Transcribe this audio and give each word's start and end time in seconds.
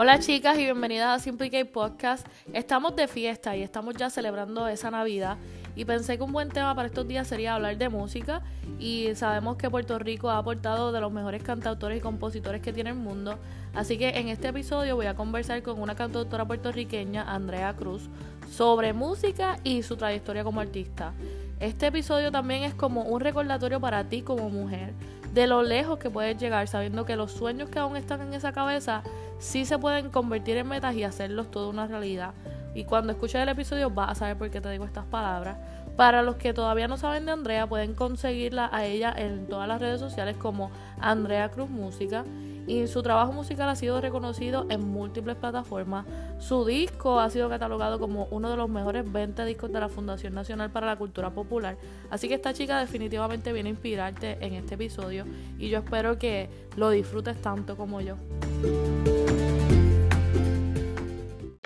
Hola 0.00 0.20
chicas 0.20 0.56
y 0.56 0.62
bienvenidas 0.62 1.08
a 1.08 1.18
Simple 1.18 1.50
K 1.50 1.64
Podcast. 1.72 2.24
Estamos 2.52 2.94
de 2.94 3.08
fiesta 3.08 3.56
y 3.56 3.64
estamos 3.64 3.96
ya 3.96 4.10
celebrando 4.10 4.68
esa 4.68 4.92
Navidad 4.92 5.38
y 5.74 5.84
pensé 5.86 6.16
que 6.16 6.22
un 6.22 6.30
buen 6.30 6.50
tema 6.50 6.72
para 6.76 6.86
estos 6.86 7.08
días 7.08 7.26
sería 7.26 7.56
hablar 7.56 7.76
de 7.78 7.88
música 7.88 8.42
y 8.78 9.08
sabemos 9.16 9.56
que 9.56 9.68
Puerto 9.68 9.98
Rico 9.98 10.30
ha 10.30 10.38
aportado 10.38 10.92
de 10.92 11.00
los 11.00 11.10
mejores 11.10 11.42
cantautores 11.42 11.98
y 11.98 12.00
compositores 12.00 12.62
que 12.62 12.72
tiene 12.72 12.90
el 12.90 12.96
mundo. 12.96 13.40
Así 13.74 13.98
que 13.98 14.10
en 14.10 14.28
este 14.28 14.46
episodio 14.46 14.94
voy 14.94 15.06
a 15.06 15.16
conversar 15.16 15.64
con 15.64 15.82
una 15.82 15.96
cantautora 15.96 16.44
puertorriqueña, 16.44 17.24
Andrea 17.34 17.74
Cruz, 17.74 18.08
sobre 18.48 18.92
música 18.92 19.58
y 19.64 19.82
su 19.82 19.96
trayectoria 19.96 20.44
como 20.44 20.60
artista. 20.60 21.12
Este 21.58 21.88
episodio 21.88 22.30
también 22.30 22.62
es 22.62 22.72
como 22.72 23.02
un 23.02 23.20
recordatorio 23.20 23.80
para 23.80 24.04
ti 24.04 24.22
como 24.22 24.48
mujer 24.48 24.94
de 25.32 25.46
lo 25.46 25.62
lejos 25.62 25.98
que 25.98 26.10
puedes 26.10 26.38
llegar 26.38 26.68
sabiendo 26.68 27.04
que 27.04 27.16
los 27.16 27.32
sueños 27.32 27.68
que 27.68 27.78
aún 27.78 27.96
están 27.96 28.22
en 28.22 28.34
esa 28.34 28.52
cabeza 28.52 29.02
sí 29.38 29.64
se 29.64 29.78
pueden 29.78 30.10
convertir 30.10 30.56
en 30.56 30.68
metas 30.68 30.94
y 30.94 31.04
hacerlos 31.04 31.50
toda 31.50 31.68
una 31.68 31.86
realidad. 31.86 32.34
Y 32.74 32.84
cuando 32.84 33.12
escuches 33.12 33.40
el 33.40 33.48
episodio 33.48 33.90
vas 33.90 34.10
a 34.10 34.14
saber 34.14 34.36
por 34.36 34.50
qué 34.50 34.60
te 34.60 34.70
digo 34.70 34.84
estas 34.84 35.06
palabras. 35.06 35.56
Para 35.96 36.22
los 36.22 36.36
que 36.36 36.54
todavía 36.54 36.86
no 36.86 36.96
saben 36.96 37.26
de 37.26 37.32
Andrea, 37.32 37.66
pueden 37.66 37.94
conseguirla 37.94 38.70
a 38.72 38.84
ella 38.86 39.12
en 39.16 39.48
todas 39.48 39.66
las 39.66 39.80
redes 39.80 39.98
sociales 39.98 40.36
como 40.36 40.70
Andrea 41.00 41.50
Cruz 41.50 41.68
Música 41.68 42.24
y 42.68 42.86
su 42.86 43.02
trabajo 43.02 43.32
musical 43.32 43.68
ha 43.68 43.74
sido 43.74 44.00
reconocido 44.00 44.66
en 44.68 44.86
múltiples 44.86 45.34
plataformas. 45.36 46.06
Su 46.38 46.66
disco 46.66 47.18
ha 47.18 47.30
sido 47.30 47.48
catalogado 47.48 47.98
como 47.98 48.28
uno 48.30 48.50
de 48.50 48.56
los 48.56 48.68
mejores 48.68 49.10
20 49.10 49.44
discos 49.46 49.72
de 49.72 49.80
la 49.80 49.88
Fundación 49.88 50.34
Nacional 50.34 50.70
para 50.70 50.86
la 50.86 50.96
Cultura 50.96 51.30
Popular. 51.30 51.76
Así 52.10 52.28
que 52.28 52.34
esta 52.34 52.52
chica 52.52 52.78
definitivamente 52.78 53.52
viene 53.52 53.70
a 53.70 53.72
inspirarte 53.72 54.36
en 54.40 54.52
este 54.54 54.74
episodio 54.74 55.24
y 55.58 55.70
yo 55.70 55.78
espero 55.78 56.18
que 56.18 56.48
lo 56.76 56.90
disfrutes 56.90 57.40
tanto 57.40 57.76
como 57.76 58.02
yo. 58.02 58.16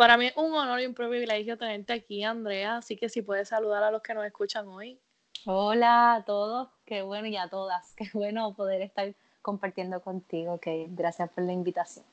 Para 0.03 0.17
mí 0.17 0.27
es 0.27 0.37
un 0.37 0.53
honor 0.53 0.81
y 0.81 0.87
un 0.87 0.95
privilegio 0.95 1.57
tenerte 1.57 1.93
aquí, 1.93 2.25
Andrea, 2.25 2.79
así 2.79 2.97
que 2.97 3.09
si 3.09 3.23
puedes 3.23 3.51
saludar 3.51 3.85
a 3.85 3.93
los 3.93 4.03
que 4.03 4.15
nos 4.15 4.27
escuchan 4.27 4.67
hoy. 4.67 4.99
Hola 5.47 6.15
a 6.15 6.25
todos, 6.25 6.71
qué 6.85 7.03
bueno 7.03 7.29
y 7.29 7.37
a 7.37 7.47
todas, 7.47 7.95
qué 7.97 8.11
bueno 8.13 8.53
poder 8.53 8.83
estar 8.83 9.15
compartiendo 9.43 10.01
contigo, 10.01 10.59
que 10.59 10.89
gracias 10.91 11.31
por 11.31 11.45
la 11.45 11.53
invitación. 11.53 12.05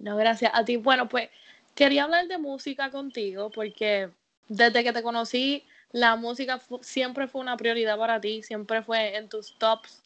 No, 0.00 0.16
gracias 0.16 0.50
a 0.52 0.64
ti. 0.64 0.76
Bueno, 0.76 1.08
pues 1.08 1.30
quería 1.76 2.02
hablar 2.02 2.26
de 2.26 2.36
música 2.36 2.90
contigo 2.90 3.50
porque 3.50 4.10
desde 4.48 4.82
que 4.82 4.92
te 4.92 5.04
conocí, 5.04 5.64
la 5.92 6.16
música 6.16 6.60
siempre 6.80 7.28
fue 7.28 7.42
una 7.42 7.56
prioridad 7.56 7.96
para 7.96 8.20
ti, 8.20 8.42
siempre 8.42 8.82
fue 8.82 9.16
en 9.16 9.28
tus 9.28 9.56
tops. 9.56 10.02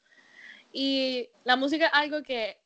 Y 0.75 1.31
la 1.45 1.57
música 1.57 1.87
es 1.87 1.93
algo 1.95 2.23
que 2.23 2.59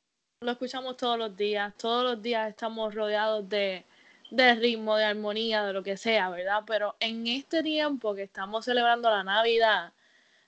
lo 0.42 0.52
escuchamos 0.52 0.96
todos 0.96 1.18
los 1.18 1.36
días, 1.36 1.72
todos 1.76 2.04
los 2.04 2.22
días 2.22 2.48
estamos 2.48 2.94
rodeados 2.94 3.48
de, 3.48 3.84
de 4.30 4.54
ritmo, 4.54 4.96
de 4.96 5.04
armonía, 5.04 5.64
de 5.64 5.72
lo 5.72 5.82
que 5.82 5.96
sea, 5.96 6.30
¿verdad? 6.30 6.62
Pero 6.66 6.96
en 7.00 7.26
este 7.26 7.62
tiempo 7.62 8.14
que 8.14 8.22
estamos 8.22 8.64
celebrando 8.64 9.10
la 9.10 9.24
Navidad, 9.24 9.92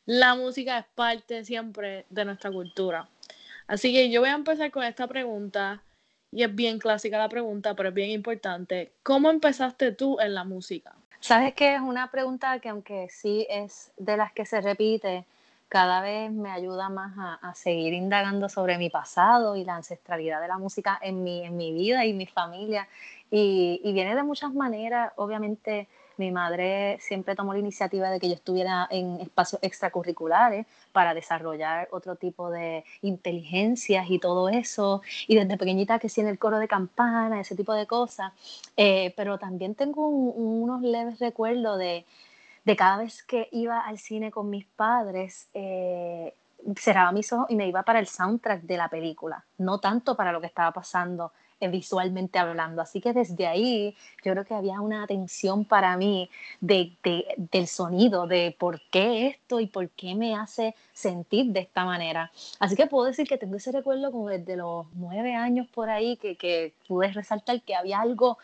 la 0.06 0.34
música 0.34 0.78
es 0.78 0.87
parte 0.95 1.45
siempre 1.45 2.06
de 2.11 2.25
nuestra 2.25 2.50
cultura. 2.50 3.09
Así 3.67 3.92
que 3.92 4.11
yo 4.11 4.20
voy 4.20 4.31
a 4.31 4.34
empezar 4.34 4.70
con 4.70 4.84
esta 4.84 5.06
pregunta, 5.06 5.83
y 6.31 6.42
es 6.42 6.55
bien 6.55 6.78
clásica 6.78 7.17
la 7.17 7.28
pregunta, 7.28 7.75
pero 7.75 7.91
es 7.91 7.95
bien 7.95 8.11
importante. 8.11 8.92
¿Cómo 9.03 9.31
empezaste 9.31 9.92
tú 9.92 10.19
en 10.20 10.34
la 10.34 10.45
música? 10.45 10.95
Sabes 11.20 11.55
que 11.55 11.77
es 11.77 11.81
una 11.81 12.11
pregunta 12.11 12.59
que 12.59 12.69
aunque 12.69 13.09
sí 13.09 13.47
es 13.48 13.92
de 13.97 14.17
las 14.17 14.33
que 14.33 14.45
se 14.45 14.61
repite, 14.61 15.25
cada 15.75 16.03
vez 16.03 16.30
me 16.30 16.53
ayuda 16.53 16.89
más 16.89 17.14
a, 17.42 17.53
seguir 17.56 17.94
indagando 17.94 18.48
sobre 18.48 18.78
mi 18.78 18.91
pasado 18.91 19.56
y 19.56 19.64
la 19.64 19.75
ancestralidad 19.75 20.41
de 20.41 20.47
la 20.47 20.56
música 20.56 21.00
en 21.03 21.25
mi, 21.25 21.44
en 21.44 21.56
mi 21.56 21.72
vida 21.72 22.05
y 22.05 22.12
mi 22.12 22.27
familia. 22.27 22.86
Y, 23.28 23.81
viene 23.92 24.14
de 24.14 24.22
muchas 24.22 24.54
maneras, 24.54 25.12
obviamente 25.16 25.88
mi 26.16 26.31
madre 26.31 26.99
siempre 27.00 27.34
tomó 27.34 27.54
la 27.54 27.59
iniciativa 27.59 28.09
de 28.09 28.21
que 28.21 28.28
yo 28.28 28.34
estuviera 28.34 28.87
en 28.88 29.21
espacios 29.21 29.60
extracurriculares 29.65 30.65
para 30.93 31.12
desarrollar 31.12 31.88
otro 31.91 32.15
tipo 32.15 32.53
de 32.53 32.84
inteligencias 33.03 34.09
y 34.09 34.20
todo 34.20 34.49
eso. 34.50 35.03
Y 35.26 35.34
desde 35.34 35.59
pequeñita 35.59 35.99
que 35.99 36.09
sí 36.09 36.20
en 36.20 36.28
el 36.28 36.38
coro 36.38 36.60
de 36.60 36.69
campana, 36.69 37.41
ese 37.41 37.56
tipo 37.56 37.75
de 37.75 37.88
cosas. 37.88 38.32
Eh, 38.76 39.12
pero 39.16 39.38
también 39.38 39.75
tengo 39.75 40.06
unos 40.06 40.82
leves 40.82 41.19
recuerdos 41.19 41.81
de, 41.81 42.06
de, 42.64 42.76
cada 42.76 42.98
vez 42.98 43.22
que 43.22 43.48
iba 43.52 43.80
al 43.80 43.98
cine 43.98 44.30
con 44.30 44.50
mis 44.50 44.66
padres. 44.66 45.48
Eh, 45.54 46.34
cerraba 46.78 47.12
mis 47.12 47.32
ojos 47.32 47.47
y 47.50 47.56
me 47.56 47.69
iba 47.69 47.82
para 47.82 47.98
el 47.98 48.06
soundtrack 48.06 48.62
de 48.62 48.76
la 48.76 48.88
película, 48.88 49.44
no 49.58 49.80
tanto 49.80 50.16
para 50.16 50.32
lo 50.32 50.41
que 50.41 50.47
estaba 50.47 50.72
pasando 50.72 51.32
eh, 51.60 51.69
visualmente 51.69 52.38
hablando. 52.38 52.82
Así 52.82 53.00
que 53.00 53.12
desde 53.12 53.47
ahí 53.47 53.94
yo 54.25 54.32
creo 54.32 54.44
que 54.44 54.54
había 54.54 54.80
una 54.80 55.02
atención 55.04 55.64
para 55.64 55.97
mí 55.97 56.30
de, 56.60 56.97
del 57.36 57.66
sonido, 57.66 58.26
de 58.26 58.56
por 58.58 58.81
qué 58.91 59.28
esto 59.28 59.60
y 59.60 59.66
por 59.66 59.88
qué 59.91 60.14
me 60.14 60.34
hace 60.34 60.75
sentir 60.92 61.52
de 61.52 61.60
esta 61.60 61.84
manera. 61.84 62.32
Así 62.58 62.76
que 62.76 62.86
puedo 62.86 63.06
decir 63.06 63.28
que 63.28 63.38
tengo 63.38 63.56
ese 63.56 63.72
recuerdo 63.72 64.10
como 64.10 64.28
desde 64.28 64.56
los 64.56 64.86
nueve 64.94 65.34
años 65.34 65.69
por 65.69 65.91
ahí, 65.91 66.16
que, 66.16 66.36
que 66.36 66.75
pude 66.88 67.08
resaltar 67.08 67.62
que 67.62 67.75
había 67.75 68.00
algo 68.00 68.38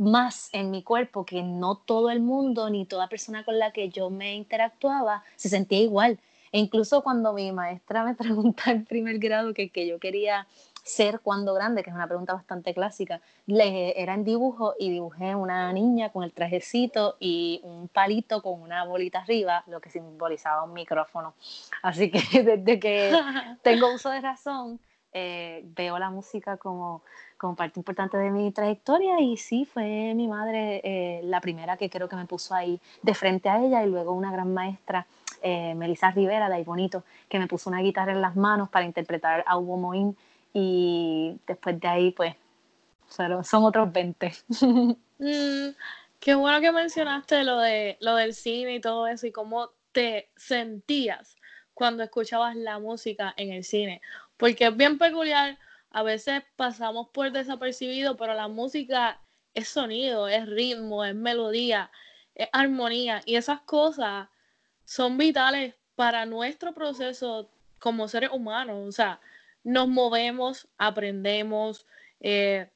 más 0.00 0.48
en 0.52 0.70
mi 0.70 0.82
cuerpo 0.82 1.26
que 1.26 1.42
no 1.42 1.76
todo 1.76 2.10
el 2.10 2.20
mundo 2.20 2.70
ni 2.70 2.86
toda 2.86 3.08
persona 3.08 3.44
con 3.44 3.58
la 3.58 3.70
que 3.70 3.90
yo 3.90 4.08
me 4.08 4.34
interactuaba 4.34 5.22
se 5.36 5.48
sentía 5.48 5.80
igual. 5.80 6.18
E 6.52 6.58
incluso 6.58 7.02
cuando 7.02 7.32
mi 7.32 7.52
maestra 7.52 8.02
me 8.04 8.14
preguntaba 8.16 8.72
en 8.72 8.84
primer 8.84 9.18
grado 9.18 9.52
que, 9.54 9.68
que 9.68 9.86
yo 9.86 9.98
quería 9.98 10.46
ser 10.82 11.20
cuando 11.20 11.52
grande, 11.52 11.82
que 11.82 11.90
es 11.90 11.96
una 11.96 12.06
pregunta 12.06 12.32
bastante 12.32 12.72
clásica, 12.72 13.20
le, 13.46 14.00
era 14.00 14.14
en 14.14 14.24
dibujo 14.24 14.74
y 14.78 14.90
dibujé 14.90 15.34
una 15.34 15.70
niña 15.72 16.10
con 16.10 16.24
el 16.24 16.32
trajecito 16.32 17.16
y 17.20 17.60
un 17.62 17.88
palito 17.88 18.42
con 18.42 18.60
una 18.60 18.84
bolita 18.84 19.20
arriba, 19.20 19.62
lo 19.66 19.80
que 19.80 19.90
simbolizaba 19.90 20.64
un 20.64 20.72
micrófono. 20.72 21.34
Así 21.82 22.10
que 22.10 22.20
desde 22.42 22.80
que 22.80 23.12
tengo 23.62 23.94
uso 23.94 24.10
de 24.10 24.22
razón, 24.22 24.80
eh, 25.12 25.62
veo 25.76 25.98
la 25.98 26.10
música 26.10 26.56
como, 26.56 27.02
como 27.40 27.56
parte 27.56 27.80
importante 27.80 28.18
de 28.18 28.30
mi 28.30 28.52
trayectoria 28.52 29.18
y 29.18 29.38
sí, 29.38 29.64
fue 29.64 30.12
mi 30.14 30.28
madre 30.28 30.82
eh, 30.84 31.20
la 31.24 31.40
primera 31.40 31.78
que 31.78 31.88
creo 31.88 32.06
que 32.06 32.14
me 32.14 32.26
puso 32.26 32.54
ahí 32.54 32.78
de 33.00 33.14
frente 33.14 33.48
a 33.48 33.64
ella 33.64 33.82
y 33.82 33.88
luego 33.88 34.12
una 34.12 34.30
gran 34.30 34.52
maestra. 34.52 35.06
Eh, 35.42 35.74
Melissa 35.74 36.10
Rivera 36.10 36.50
de 36.50 36.56
Ahí 36.56 36.64
Bonito, 36.64 37.02
que 37.30 37.38
me 37.38 37.46
puso 37.46 37.70
una 37.70 37.80
guitarra 37.80 38.12
en 38.12 38.20
las 38.20 38.36
manos 38.36 38.68
para 38.68 38.84
interpretar 38.84 39.42
a 39.46 39.56
Hugo 39.56 39.78
Moín 39.78 40.14
y 40.52 41.38
después 41.46 41.80
de 41.80 41.88
ahí, 41.88 42.10
pues, 42.10 42.34
son, 43.08 43.64
otros 43.64 43.90
20. 43.92 44.32
Mm, 45.22 45.74
qué 46.18 46.34
bueno 46.34 46.62
que 46.62 46.72
mencionaste 46.72 47.44
lo, 47.44 47.58
de, 47.58 47.98
lo 48.00 48.14
del 48.14 48.32
cine 48.32 48.76
y 48.76 48.80
todo 48.80 49.06
eso 49.06 49.26
y 49.26 49.32
cómo 49.32 49.68
te 49.92 50.30
sentías 50.34 51.36
cuando 51.74 52.02
escuchabas 52.02 52.56
la 52.56 52.78
música 52.78 53.34
en 53.36 53.52
el 53.52 53.62
cine, 53.62 54.00
porque 54.38 54.68
es 54.68 54.74
bien 54.74 54.96
peculiar, 54.96 55.58
a 55.90 56.02
veces 56.02 56.42
pasamos 56.56 57.08
por 57.08 57.32
desapercibido, 57.32 58.16
pero 58.16 58.34
la 58.34 58.48
música 58.48 59.20
es 59.54 59.68
sonido, 59.68 60.28
es 60.28 60.46
ritmo, 60.46 61.04
es 61.04 61.14
melodía, 61.14 61.90
es 62.34 62.48
armonía 62.52 63.22
y 63.26 63.36
esas 63.36 63.60
cosas 63.62 64.28
son 64.84 65.18
vitales 65.18 65.74
para 65.96 66.26
nuestro 66.26 66.72
proceso 66.72 67.50
como 67.78 68.08
seres 68.08 68.30
humanos, 68.32 68.88
o 68.88 68.92
sea, 68.92 69.20
nos 69.64 69.88
movemos, 69.88 70.68
aprendemos, 70.78 71.86
eh, 72.20 72.70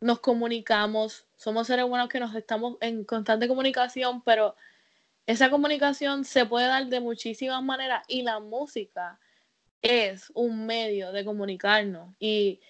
nos 0.00 0.20
comunicamos, 0.20 1.26
somos 1.36 1.66
seres 1.66 1.84
humanos 1.84 2.08
que 2.08 2.20
nos 2.20 2.34
estamos 2.34 2.76
en 2.80 3.04
constante 3.04 3.48
comunicación, 3.48 4.22
pero 4.22 4.54
esa 5.26 5.50
comunicación 5.50 6.24
se 6.24 6.46
puede 6.46 6.66
dar 6.66 6.86
de 6.86 7.00
muchísimas 7.00 7.62
maneras 7.62 8.04
y 8.08 8.22
la 8.22 8.38
música 8.38 9.18
es 9.82 10.30
un 10.34 10.66
medio 10.66 11.12
de 11.12 11.24
comunicarnos 11.24 12.14
y, 12.18 12.60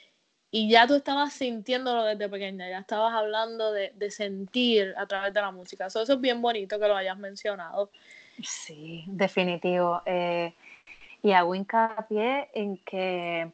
ya 0.52 0.86
tú 0.86 0.94
estabas 0.94 1.34
sintiéndolo 1.34 2.04
desde 2.04 2.30
pequeña, 2.30 2.70
ya 2.70 2.78
estabas 2.78 3.12
hablando 3.12 3.72
de, 3.72 4.10
sentir 4.10 4.94
a 4.96 5.06
través 5.06 5.34
de 5.34 5.40
la 5.42 5.50
música. 5.50 5.86
eso 5.86 6.00
es 6.00 6.20
bien 6.20 6.40
bonito 6.40 6.78
que 6.80 6.88
lo 6.88 6.96
hayas 6.96 7.18
mencionado. 7.18 7.90
Sí, 8.42 9.04
definitivo. 9.06 10.00
Eh, 10.06 10.54
y 11.22 11.32
hago 11.32 11.54
hincapié 11.54 12.48
en 12.54 12.78
que 12.78 13.52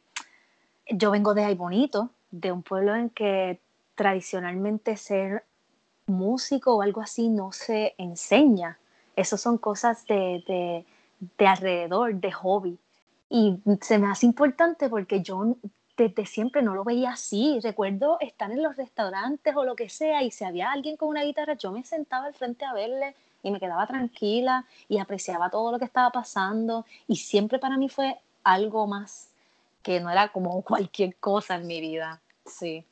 yo 0.89 1.11
vengo 1.11 1.33
de 1.33 1.43
Ay 1.43 1.55
Bonito, 1.55 2.09
de 2.31 2.51
un 2.51 2.63
pueblo 2.63 2.95
en 2.95 3.09
que 3.09 3.59
tradicionalmente 3.95 4.97
ser 4.97 5.43
músico 6.07 6.75
o 6.75 6.81
algo 6.81 7.01
así 7.01 7.29
no 7.29 7.51
se 7.51 7.95
enseña. 7.97 8.77
Eso 9.15 9.37
son 9.37 9.57
cosas 9.57 10.05
de, 10.07 10.85
de, 11.37 11.47
alrededor, 11.47 12.15
de 12.15 12.31
hobby. 12.31 12.77
Y 13.35 13.59
se 13.81 13.97
me 13.97 14.11
hace 14.11 14.27
importante 14.27 14.89
porque 14.89 15.23
yo 15.23 15.57
desde 15.97 16.23
siempre 16.27 16.61
no 16.61 16.75
lo 16.75 16.83
veía 16.83 17.13
así. 17.13 17.59
Recuerdo 17.63 18.17
estar 18.19 18.51
en 18.51 18.61
los 18.61 18.77
restaurantes 18.77 19.55
o 19.55 19.65
lo 19.65 19.75
que 19.75 19.89
sea 19.89 20.21
y 20.21 20.29
si 20.29 20.43
había 20.43 20.71
alguien 20.71 20.97
con 20.97 21.09
una 21.09 21.23
guitarra, 21.23 21.55
yo 21.55 21.71
me 21.71 21.83
sentaba 21.83 22.27
al 22.27 22.35
frente 22.35 22.63
a 22.63 22.73
verle 22.73 23.15
y 23.41 23.49
me 23.49 23.59
quedaba 23.59 23.87
tranquila 23.87 24.67
y 24.87 24.99
apreciaba 24.99 25.49
todo 25.49 25.71
lo 25.71 25.79
que 25.79 25.85
estaba 25.85 26.11
pasando 26.11 26.85
y 27.07 27.15
siempre 27.15 27.57
para 27.57 27.75
mí 27.75 27.89
fue 27.89 28.19
algo 28.43 28.85
más 28.85 29.29
que 29.81 29.99
no 29.99 30.11
era 30.11 30.27
como 30.27 30.61
cualquier 30.61 31.15
cosa 31.15 31.55
en 31.55 31.65
mi 31.65 31.81
vida. 31.81 32.21
Sí. 32.45 32.85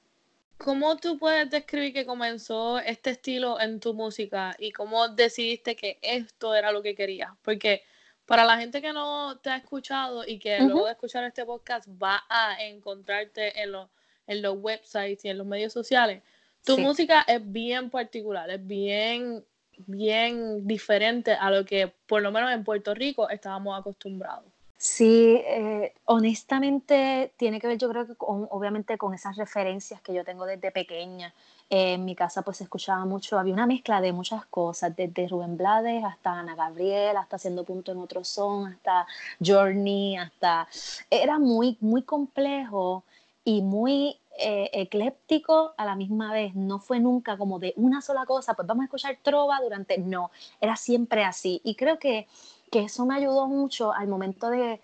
¿Cómo 0.58 0.98
tú 0.98 1.20
puedes 1.20 1.52
describir 1.52 1.94
que 1.94 2.08
comenzó 2.08 2.80
este 2.80 3.12
estilo 3.12 3.60
en 3.60 3.80
tu 3.80 3.94
música 3.94 4.56
y 4.58 4.72
cómo 4.72 5.08
decidiste 5.08 5.76
que 5.76 6.00
esto 6.02 6.56
era 6.56 6.72
lo 6.72 6.82
que 6.82 6.96
querías? 6.96 7.30
Porque 7.44 7.84
para 8.26 8.46
la 8.46 8.58
gente 8.58 8.82
que 8.82 8.94
no 8.94 9.38
te 9.40 9.50
ha 9.50 9.58
escuchado 9.58 10.26
y 10.26 10.40
que 10.40 10.60
luego 10.60 10.86
de 10.86 10.92
escuchar 10.92 11.24
este 11.24 11.46
podcast 11.46 11.88
va 12.02 12.24
a 12.30 12.64
encontrarte 12.64 13.62
en 13.62 13.72
los, 13.72 13.90
en 14.28 14.42
los 14.42 14.58
websites 14.58 15.26
y 15.26 15.30
en 15.30 15.38
los 15.38 15.48
medios 15.48 15.74
sociales, 15.74 16.22
tu 16.64 16.78
música 16.78 17.26
es 17.28 17.42
bien 17.52 17.90
particular, 17.90 18.50
es 18.50 18.66
bien, 18.66 19.44
bien 19.88 20.68
diferente 20.68 21.34
a 21.34 21.50
lo 21.50 21.66
que 21.66 21.92
por 22.06 22.22
lo 22.22 22.32
menos 22.32 22.52
en 22.52 22.64
Puerto 22.64 22.94
Rico 22.94 23.30
estábamos 23.30 23.80
acostumbrados. 23.80 24.46
Sí, 24.84 25.40
eh, 25.46 25.94
honestamente 26.06 27.34
tiene 27.38 27.62
que 27.62 27.68
ver 27.68 27.78
yo 27.78 27.88
creo 27.88 28.08
que 28.08 28.16
con, 28.16 28.48
obviamente 28.50 28.98
con 28.98 29.14
esas 29.14 29.38
referencias 29.38 30.02
que 30.02 30.12
yo 30.12 30.26
tengo 30.26 30.48
desde 30.48 30.72
pequeña. 30.72 31.36
Eh, 31.70 31.94
en 31.94 32.04
mi 32.04 32.16
casa 32.16 32.42
pues 32.42 32.58
se 32.58 32.64
escuchaba 32.64 33.06
mucho, 33.06 33.38
había 33.38 33.54
una 33.54 33.68
mezcla 33.68 34.02
de 34.02 34.12
muchas 34.12 34.44
cosas, 34.48 34.96
desde 34.96 35.28
Rubén 35.28 35.56
Blades 35.56 36.04
hasta 36.04 36.32
Ana 36.32 36.56
Gabriel, 36.56 37.16
hasta 37.16 37.36
Haciendo 37.36 37.64
Punto 37.64 37.92
en 37.92 38.00
Otro 38.00 38.24
Son, 38.24 38.74
hasta 38.74 39.06
Journey, 39.40 40.18
hasta... 40.18 40.68
Era 41.12 41.38
muy, 41.38 41.78
muy 41.80 42.02
complejo 42.02 43.04
y 43.46 43.62
muy 43.62 44.18
eh, 44.40 44.72
ecléptico 44.74 45.76
a 45.78 45.86
la 45.86 45.96
misma 45.96 46.34
vez. 46.34 46.56
No 46.56 46.80
fue 46.80 47.00
nunca 47.00 47.38
como 47.38 47.60
de 47.60 47.76
una 47.76 48.02
sola 48.02 48.26
cosa, 48.26 48.56
pues 48.56 48.68
vamos 48.68 48.82
a 48.82 48.86
escuchar 48.86 49.20
trova 49.22 49.60
durante... 49.62 50.00
No, 50.00 50.32
era 50.60 50.76
siempre 50.76 51.24
así. 51.24 51.62
Y 51.64 51.76
creo 51.76 52.00
que 52.00 52.28
que 52.72 52.80
eso 52.80 53.06
me 53.06 53.16
ayudó 53.16 53.48
mucho 53.48 53.94
al 53.94 54.08
momento 54.08 54.50
de 54.50 54.80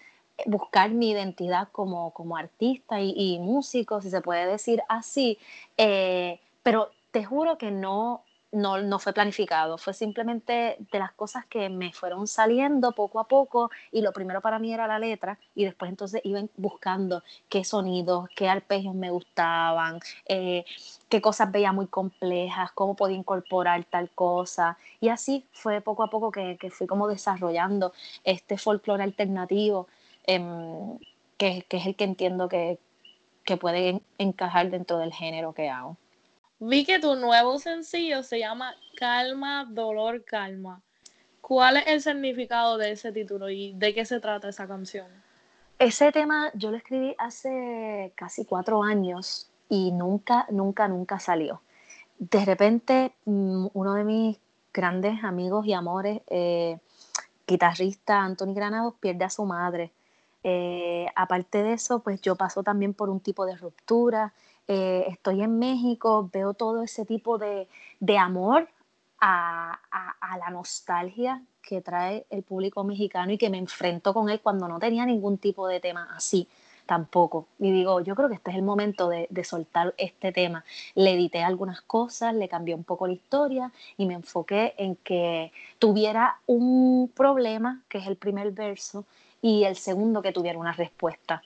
buscar 0.45 0.91
mi 0.91 1.09
identidad 1.09 1.69
como, 1.71 2.11
como 2.11 2.37
artista 2.37 3.01
y, 3.01 3.39
músico, 3.39 4.01
si 4.01 4.09
se 4.09 4.21
puede 4.21 4.45
decir 4.45 4.83
así, 4.89 5.39
eh, 5.77 6.39
pero 6.61 6.91
te 7.11 7.23
juro 7.23 7.57
que 7.57 7.71
no, 7.71 8.21
no, 8.51 8.81
no 8.81 8.99
fue 8.99 9.13
planificado, 9.13 9.77
fue 9.77 9.93
simplemente 9.93 10.77
de 10.91 10.99
las 10.99 11.11
cosas 11.11 11.45
que 11.45 11.69
me 11.69 11.91
fueron 11.91 12.27
saliendo 12.27 12.93
poco 12.93 13.19
a 13.19 13.27
poco 13.27 13.69
y 13.91 14.01
lo 14.01 14.13
primero 14.13 14.41
para 14.41 14.57
mí 14.57 14.73
era 14.73 14.87
la 14.87 14.99
letra 14.99 15.37
y 15.53 15.65
después 15.65 15.89
entonces 15.89 16.21
iban 16.23 16.49
buscando 16.55 17.23
qué 17.49 17.63
sonidos, 17.63 18.29
qué 18.35 18.47
arpegios 18.47 18.95
me 18.95 19.11
gustaban, 19.11 19.99
eh, 20.25 20.65
qué 21.09 21.21
cosas 21.21 21.51
veía 21.51 21.73
muy 21.73 21.87
complejas, 21.87 22.71
cómo 22.71 22.95
podía 22.95 23.17
incorporar 23.17 23.83
tal 23.85 24.09
cosa 24.11 24.77
y 25.01 25.09
así 25.09 25.45
fue 25.51 25.81
poco 25.81 26.03
a 26.03 26.09
poco 26.09 26.31
que, 26.31 26.57
que 26.57 26.71
fui 26.71 26.87
como 26.87 27.07
desarrollando 27.07 27.93
este 28.23 28.57
folclore 28.57 29.03
alternativo 29.03 29.87
em, 30.25 30.97
que, 31.37 31.63
que, 31.67 31.77
es 31.77 31.85
el 31.85 31.95
que 31.95 32.05
entiendo 32.05 32.47
que, 32.47 32.79
que 33.43 33.57
puede 33.57 34.01
encajar 34.17 34.69
dentro 34.69 34.99
del 34.99 35.13
género 35.13 35.53
que 35.53 35.69
hago. 35.69 35.97
Vi 36.59 36.85
que 36.85 36.99
tu 36.99 37.15
nuevo 37.15 37.59
sencillo 37.59 38.23
se 38.23 38.39
llama 38.39 38.73
Calma, 38.95 39.65
Dolor, 39.69 40.23
Calma. 40.25 40.81
¿Cuál 41.39 41.77
es 41.77 41.87
el 41.87 42.01
significado 42.01 42.77
de 42.79 42.93
ese 42.93 43.11
título 43.11 43.49
y 43.49 43.73
de 43.73 43.93
qué 43.93 44.05
se 44.05 44.19
trata 44.19 44.49
esa 44.49 44.67
canción? 44.67 45.05
Ese 45.77 46.11
tema 46.11 46.51
yo 46.55 46.71
lo 46.71 46.77
escribí 46.77 47.15
hace 47.19 48.11
casi 48.15 48.43
cuatro 48.43 48.81
años 48.81 49.51
y 49.69 49.91
nunca, 49.91 50.47
nunca, 50.49 50.87
nunca 50.87 51.19
salió. 51.19 51.61
De 52.17 52.43
repente, 52.43 53.13
mm, 53.25 53.67
uno 53.73 53.93
de 53.93 54.03
mis 54.03 54.37
grandes 54.73 55.23
amigos 55.23 55.67
y 55.67 55.73
amores, 55.73 56.21
eh, 56.25 56.79
guitarrista 57.47 58.23
Anthony 58.23 58.55
Granados, 58.55 58.95
pierde 58.99 59.25
a 59.25 59.29
su 59.29 59.45
madre. 59.45 59.91
Eh, 60.43 61.07
aparte 61.15 61.63
de 61.63 61.73
eso, 61.73 61.99
pues 61.99 62.21
yo 62.21 62.35
paso 62.35 62.63
también 62.63 62.93
por 62.93 63.09
un 63.09 63.19
tipo 63.19 63.45
de 63.45 63.55
ruptura 63.57 64.33
eh, 64.67 65.05
estoy 65.07 65.41
en 65.43 65.59
México, 65.59 66.29
veo 66.31 66.53
todo 66.53 66.83
ese 66.83 67.05
tipo 67.05 67.37
de, 67.37 67.67
amor 68.19 68.67
a, 69.19 69.79
la 70.39 70.49
nostalgia 70.51 71.41
que 71.61 71.81
trae 71.81 72.25
el 72.29 72.43
público 72.43 72.83
mexicano 72.83 73.31
y 73.31 73.37
que 73.37 73.49
me 73.49 73.57
enfrento 73.57 74.13
con 74.13 74.29
él 74.29 74.41
cuando 74.41 74.67
no 74.67 74.77
tenía 74.79 75.05
ningún 75.05 75.37
tipo 75.37 75.67
de 75.67 75.79
tema 75.79 76.09
así 76.13 76.47
tampoco. 76.85 77.47
Y 77.59 77.71
digo, 77.71 78.01
yo 78.01 78.15
creo 78.15 78.29
que 78.29 78.35
este 78.35 78.51
es 78.51 78.57
el 78.57 78.63
momento 78.63 79.09
de, 79.09 79.27
de, 79.29 79.43
soltar 79.43 79.93
este 79.97 80.31
tema. 80.31 80.63
Le 80.95 81.13
edité 81.13 81.43
algunas 81.43 81.81
cosas, 81.81 82.33
le 82.33 82.47
cambié 82.47 82.75
un 82.75 82.83
poco 82.83 83.07
la 83.07 83.13
historia 83.13 83.71
y 83.97 84.05
me 84.05 84.13
enfoqué 84.13 84.73
en 84.77 84.95
que 84.97 85.51
tuviera 85.79 86.39
un 86.45 87.11
problema, 87.13 87.83
que 87.89 87.97
es 87.97 88.07
el 88.07 88.15
primer 88.15 88.51
verso, 88.51 89.05
y 89.41 89.63
el 89.63 89.75
segundo 89.75 90.21
que 90.21 90.31
tuviera 90.31 90.57
una 90.57 90.73
respuesta. 90.73 91.41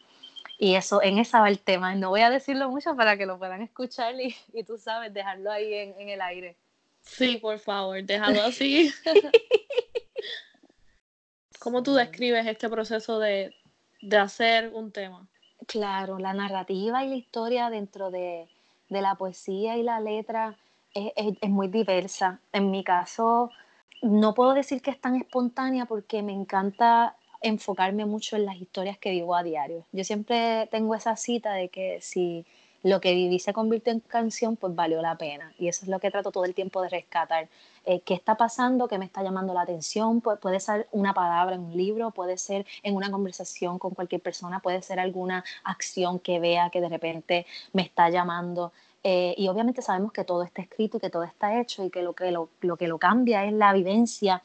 Y 0.58 0.76
eso, 0.76 1.02
en 1.02 1.18
esa 1.18 1.42
va 1.42 1.50
el 1.50 1.60
tema. 1.60 1.96
No 1.96 2.10
voy 2.10 2.22
a 2.22 2.30
decirlo 2.30 2.70
mucho 2.70 2.96
para 2.96 3.18
que 3.18 3.26
lo 3.26 3.40
puedan 3.40 3.64
escuchar 3.64 4.14
y, 4.22 4.36
y 4.54 4.64
tú 4.64 4.78
sabes, 4.78 5.12
dejarlo 5.12 5.52
ahí 5.52 5.74
en, 5.74 6.00
en, 6.00 6.10
el 6.10 6.22
aire. 6.22 6.56
Sí, 7.02 7.38
por 7.38 7.58
favor, 7.58 8.04
déjalo 8.04 8.44
así. 8.46 8.92
¿Cómo 11.60 11.82
tú 11.82 11.96
describes 11.96 12.46
este 12.46 12.70
proceso 12.70 13.20
de, 13.20 13.56
de, 14.02 14.18
hacer 14.18 14.70
un 14.74 14.92
tema? 14.92 15.28
Claro, 15.66 16.20
la 16.20 16.34
narrativa 16.34 17.04
y 17.04 17.10
la 17.10 17.16
historia 17.16 17.72
dentro 17.72 18.12
de, 18.12 18.48
de 18.90 19.02
la 19.02 19.16
poesía 19.16 19.78
y 19.78 19.84
la 19.84 20.00
letra 20.00 20.56
es, 20.94 21.12
es, 21.16 21.38
es 21.42 21.50
muy 21.50 21.70
diversa. 21.70 22.40
En 22.54 22.70
mi 22.70 22.84
caso, 22.84 23.52
no 24.04 24.36
puedo 24.36 24.54
decir 24.54 24.82
que 24.84 24.92
es 24.92 25.02
tan 25.02 25.16
espontánea 25.16 25.86
porque 25.86 26.22
me 26.22 26.34
encanta 26.34 27.16
enfocarme 27.42 28.06
mucho 28.06 28.36
en 28.36 28.46
las 28.46 28.56
historias 28.56 28.98
que 28.98 29.12
vivo 29.12 29.36
a 29.36 29.44
diario. 29.44 29.86
Yo 29.92 30.04
siempre 30.04 30.68
tengo 30.72 30.96
esa 30.96 31.16
cita 31.16 31.54
de 31.54 31.70
que 31.70 32.00
si 32.02 32.46
lo 32.84 33.00
que 33.00 33.14
viví 33.14 33.40
se 33.40 33.54
convirtió 33.54 33.94
en 33.94 34.00
canción, 34.00 34.56
pues 34.56 34.74
valió 34.74 35.02
la 35.02 35.16
pena. 35.16 35.54
Y 35.60 35.68
eso 35.68 35.86
es 35.86 35.90
lo 35.90 36.00
que 36.00 36.10
trato 36.10 36.32
todo 36.32 36.46
el 36.46 36.56
tiempo 36.56 36.82
de 36.82 36.90
rescatar. 36.90 37.48
Eh, 37.86 38.02
¿Qué 38.02 38.14
está 38.14 38.36
pasando? 38.36 38.88
¿Qué 38.88 38.98
me 38.98 39.06
está 39.06 39.24
llamando 39.24 39.54
la 39.54 39.62
atención? 39.62 40.22
puede 40.22 40.60
ser 40.60 40.88
una 40.92 41.14
palabra 41.14 41.56
en 41.56 41.62
un 41.62 41.78
libro, 41.78 42.12
puede 42.12 42.38
ser 42.38 42.66
en 42.84 42.96
una 42.96 43.12
conversación 43.12 43.80
con 43.80 43.94
cualquier 43.94 44.22
persona, 44.22 44.60
puede 44.60 44.82
ser 44.82 45.00
alguna 45.00 45.44
acción 45.64 46.20
que 46.20 46.40
vea 46.40 46.70
que 46.70 46.82
de 46.82 46.90
repente 46.90 47.46
me 47.74 47.84
está 47.84 48.10
llamando. 48.10 48.72
Eh, 49.04 49.34
y 49.38 49.48
obviamente 49.48 49.82
sabemos 49.82 50.12
que 50.12 50.24
todo 50.24 50.44
está 50.44 50.62
escrito 50.62 50.98
y 50.98 51.00
que 51.00 51.10
todo 51.10 51.24
está 51.24 51.60
hecho 51.60 51.84
y 51.84 51.90
que 51.90 52.04
lo 52.04 52.14
que 52.14 52.32
lo, 52.32 52.50
lo 52.62 52.78
que 52.78 52.88
lo 52.88 53.00
cambia 53.00 53.46
es 53.46 53.54
la 53.54 53.74
vivencia 53.74 54.44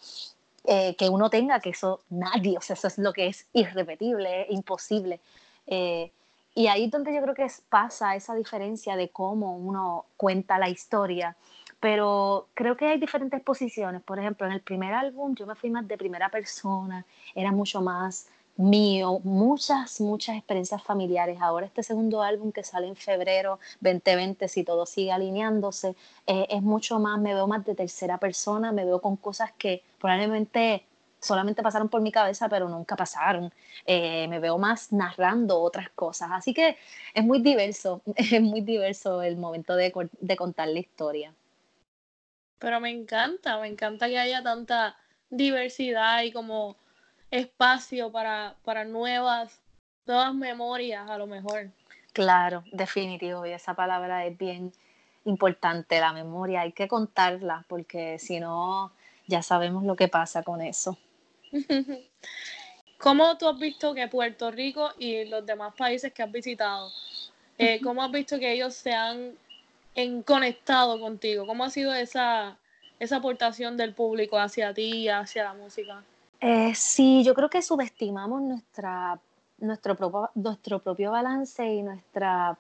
eh, 0.67 0.97
que 0.97 1.09
uno 1.09 1.31
tenga, 1.31 1.61
que 1.61 1.71
eso 1.71 2.01
nadie, 2.11 2.59
o 2.59 2.61
sea, 2.61 2.75
eso 2.75 2.89
es 2.89 2.99
lo 2.99 3.13
que 3.13 3.29
es 3.29 3.47
irrepetible, 3.53 4.47
imposible. 4.51 5.21
Eh, 5.67 6.11
y 6.55 6.67
ahí 6.69 6.85
es 6.85 6.91
donde 6.91 7.15
yo 7.15 7.23
creo 7.23 7.35
que 7.35 7.47
pasa 7.69 8.17
esa 8.17 8.35
diferencia 8.35 8.97
de 8.97 9.11
cómo 9.11 9.57
uno 9.57 10.07
cuenta 10.17 10.59
la 10.59 10.69
historia. 10.69 11.37
Pero 11.81 12.49
creo 12.55 12.77
que 12.77 12.87
hay 12.87 12.99
diferentes 12.99 13.41
posiciones. 13.43 14.03
Por 14.03 14.19
ejemplo, 14.19 14.47
en 14.47 14.55
el 14.55 14.61
primer 14.61 14.95
álbum 14.95 15.35
yo 15.35 15.47
me 15.47 15.55
fui 15.55 15.71
más 15.71 15.87
de 15.87 15.99
primera 15.99 16.31
persona, 16.31 17.05
era 17.35 17.53
mucho 17.53 17.83
más 17.83 18.27
mío, 18.57 19.21
muchas, 19.25 20.01
muchas 20.01 20.37
experiencias 20.37 20.83
familiares. 20.83 21.39
Ahora 21.41 21.67
este 21.67 21.83
segundo 21.83 22.23
álbum 22.23 22.53
que 22.53 22.63
sale 22.63 22.87
en 22.87 22.97
febrero 22.97 23.59
2020, 23.81 24.49
si 24.49 24.65
todo 24.65 24.87
sigue 24.87 25.13
alineándose, 25.13 25.95
eh, 26.27 26.47
es 26.51 26.63
mucho 26.63 26.99
más, 26.99 27.21
me 27.21 27.35
veo 27.35 27.47
más 27.47 27.65
de 27.65 27.75
tercera 27.75 28.19
persona, 28.19 28.73
me 28.73 28.85
veo 28.85 29.01
con 29.01 29.17
cosas 29.17 29.53
que 29.59 29.83
probablemente 30.01 30.85
solamente 31.21 31.63
pasaron 31.63 31.89
por 31.89 32.01
mi 32.01 32.13
cabeza, 32.13 32.49
pero 32.49 32.69
nunca 32.69 32.97
pasaron. 32.97 33.53
Eh, 33.85 34.27
me 34.29 34.39
veo 34.39 34.59
más 34.59 34.93
narrando 34.93 35.61
otras 35.61 35.91
cosas. 35.91 36.31
Así 36.33 36.55
que 36.55 36.77
es 37.15 37.25
muy 37.25 37.41
diverso, 37.41 38.03
es 38.17 38.41
muy 38.41 38.61
diverso 38.61 39.23
el 39.23 39.37
momento 39.37 39.77
de, 39.77 39.93
de 40.21 40.37
contar 40.37 40.69
la 40.69 40.79
historia. 40.79 41.35
Pero 42.59 42.81
me 42.81 42.91
encanta, 42.91 43.59
me 43.61 43.69
encanta 43.69 44.09
que 44.09 44.19
haya 44.19 44.43
tanta 44.43 44.97
diversidad 45.29 46.23
y 46.23 46.33
como 46.33 46.77
espacio 47.31 48.11
para, 48.11 48.55
para 48.65 48.85
nuevas, 48.85 49.61
nuevas 50.07 50.35
memorias 50.35 51.09
a 51.09 51.19
lo 51.19 51.27
mejor. 51.27 51.71
Claro, 52.13 52.65
definitivo, 52.73 53.45
y 53.47 53.53
esa 53.53 53.75
palabra 53.75 54.25
es 54.25 54.37
bien 54.37 54.73
importante, 55.25 56.01
la 56.01 56.13
memoria, 56.13 56.63
hay 56.63 56.73
que 56.73 56.89
contarla, 56.89 57.65
porque 57.69 58.19
si 58.19 58.41
no, 58.41 58.93
ya 59.27 59.43
sabemos 59.43 59.85
lo 59.85 59.97
que 59.97 60.09
pasa 60.09 60.43
con 60.43 60.63
eso. 60.63 60.97
¿Cómo 62.99 63.37
tú 63.37 63.49
has 63.49 63.59
visto 63.59 63.93
que 63.95 64.09
Puerto 64.09 64.51
Rico 64.51 64.91
y 64.99 65.27
los 65.27 65.45
demás 65.45 65.75
países 65.75 66.13
que 66.13 66.23
has 66.23 66.33
visitado, 66.33 66.91
eh, 67.59 67.81
cómo 67.83 68.03
has 68.03 68.11
visto 68.11 68.39
que 68.39 68.53
ellos 68.53 68.75
se 68.75 68.93
han 68.95 69.33
en 69.95 70.23
conectado 70.23 70.99
contigo? 70.99 71.47
¿Cómo 71.47 71.65
ha 71.65 71.71
sido 71.71 71.93
esa, 71.93 72.57
esa 72.99 73.17
aportación 73.17 73.77
del 73.77 73.93
público 73.93 74.39
hacia 74.39 74.73
ti, 74.73 75.09
hacia 75.09 75.45
la 75.45 75.55
música? 75.55 76.03
Eh, 76.41 76.75
sí, 76.75 77.25
yo 77.25 77.35
creo 77.35 77.49
que 77.49 77.63
subestimamos 77.63 78.43
nuestra, 78.43 79.19
nuestro, 79.59 79.97
propio, 79.97 80.31
nuestro 80.35 80.79
propio 80.81 81.11
balance 81.11 81.67
y 81.67 81.83
nuestra 81.83 82.59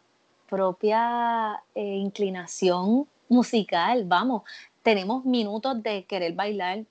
propia 0.48 1.62
eh, 1.74 1.96
inclinación 1.96 3.06
musical. 3.28 4.04
Vamos, 4.04 4.42
tenemos 4.82 5.24
minutos 5.24 5.82
de 5.82 6.04
querer 6.04 6.32
bailar 6.34 6.84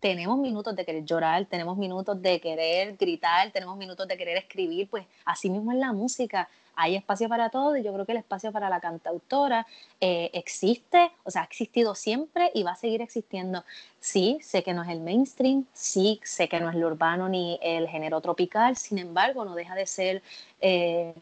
tenemos 0.00 0.38
minutos 0.38 0.76
de 0.76 0.84
querer 0.84 1.04
llorar, 1.04 1.44
tenemos 1.46 1.76
minutos 1.76 2.20
de 2.22 2.40
querer 2.40 2.96
gritar, 2.96 3.50
tenemos 3.50 3.76
minutos 3.76 4.06
de 4.06 4.16
querer 4.16 4.36
escribir, 4.36 4.88
pues 4.88 5.04
así 5.24 5.50
mismo 5.50 5.72
es 5.72 5.78
la 5.78 5.92
música. 5.92 6.48
Hay 6.80 6.94
espacio 6.94 7.28
para 7.28 7.50
todo 7.50 7.76
y 7.76 7.82
yo 7.82 7.92
creo 7.92 8.06
que 8.06 8.12
el 8.12 8.18
espacio 8.18 8.52
para 8.52 8.70
la 8.70 8.78
cantautora 8.78 9.66
eh, 10.00 10.30
existe, 10.32 11.10
o 11.24 11.30
sea, 11.30 11.42
ha 11.42 11.44
existido 11.44 11.96
siempre 11.96 12.52
y 12.54 12.62
va 12.62 12.70
a 12.70 12.76
seguir 12.76 13.02
existiendo. 13.02 13.64
Sí, 13.98 14.38
sé 14.42 14.62
que 14.62 14.72
no 14.74 14.84
es 14.84 14.88
el 14.90 15.00
mainstream, 15.00 15.66
sí, 15.72 16.20
sé 16.22 16.48
que 16.48 16.60
no 16.60 16.70
es 16.70 16.76
lo 16.76 16.86
urbano 16.86 17.28
ni 17.28 17.58
el 17.62 17.88
género 17.88 18.20
tropical, 18.20 18.76
sin 18.76 18.98
embargo, 18.98 19.44
no 19.44 19.56
deja 19.56 19.74
de 19.74 19.86
ser... 19.86 20.22
Eh, 20.60 21.14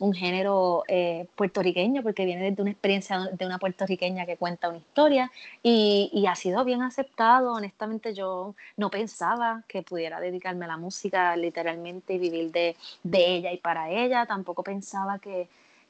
un 0.00 0.14
género 0.14 0.82
eh, 0.88 1.26
puertorriqueño, 1.36 2.02
porque 2.02 2.24
viene 2.24 2.50
desde 2.50 2.62
una 2.62 2.70
experiencia 2.70 3.18
de 3.32 3.46
una 3.46 3.58
puertorriqueña 3.58 4.24
que 4.24 4.38
cuenta 4.38 4.70
una 4.70 4.78
historia 4.78 5.30
y, 5.62 6.24
ha 6.26 6.34
sido 6.34 6.64
bien 6.64 6.82
aceptado. 6.82 7.52
Honestamente, 7.52 8.14
yo 8.14 8.54
no 8.76 8.90
pensaba 8.90 9.62
que 9.68 9.82
pudiera 9.82 10.18
dedicarme 10.18 10.64
a 10.64 10.68
la 10.68 10.76
música 10.78 11.36
literalmente 11.36 12.14
y 12.14 12.18
vivir 12.18 12.50
de, 12.50 12.76
ella 13.12 13.52
y 13.52 13.58
para 13.58 13.90
ella. 13.90 14.24
Tampoco 14.24 14.62
pensaba 14.62 15.18
que, 15.18 15.48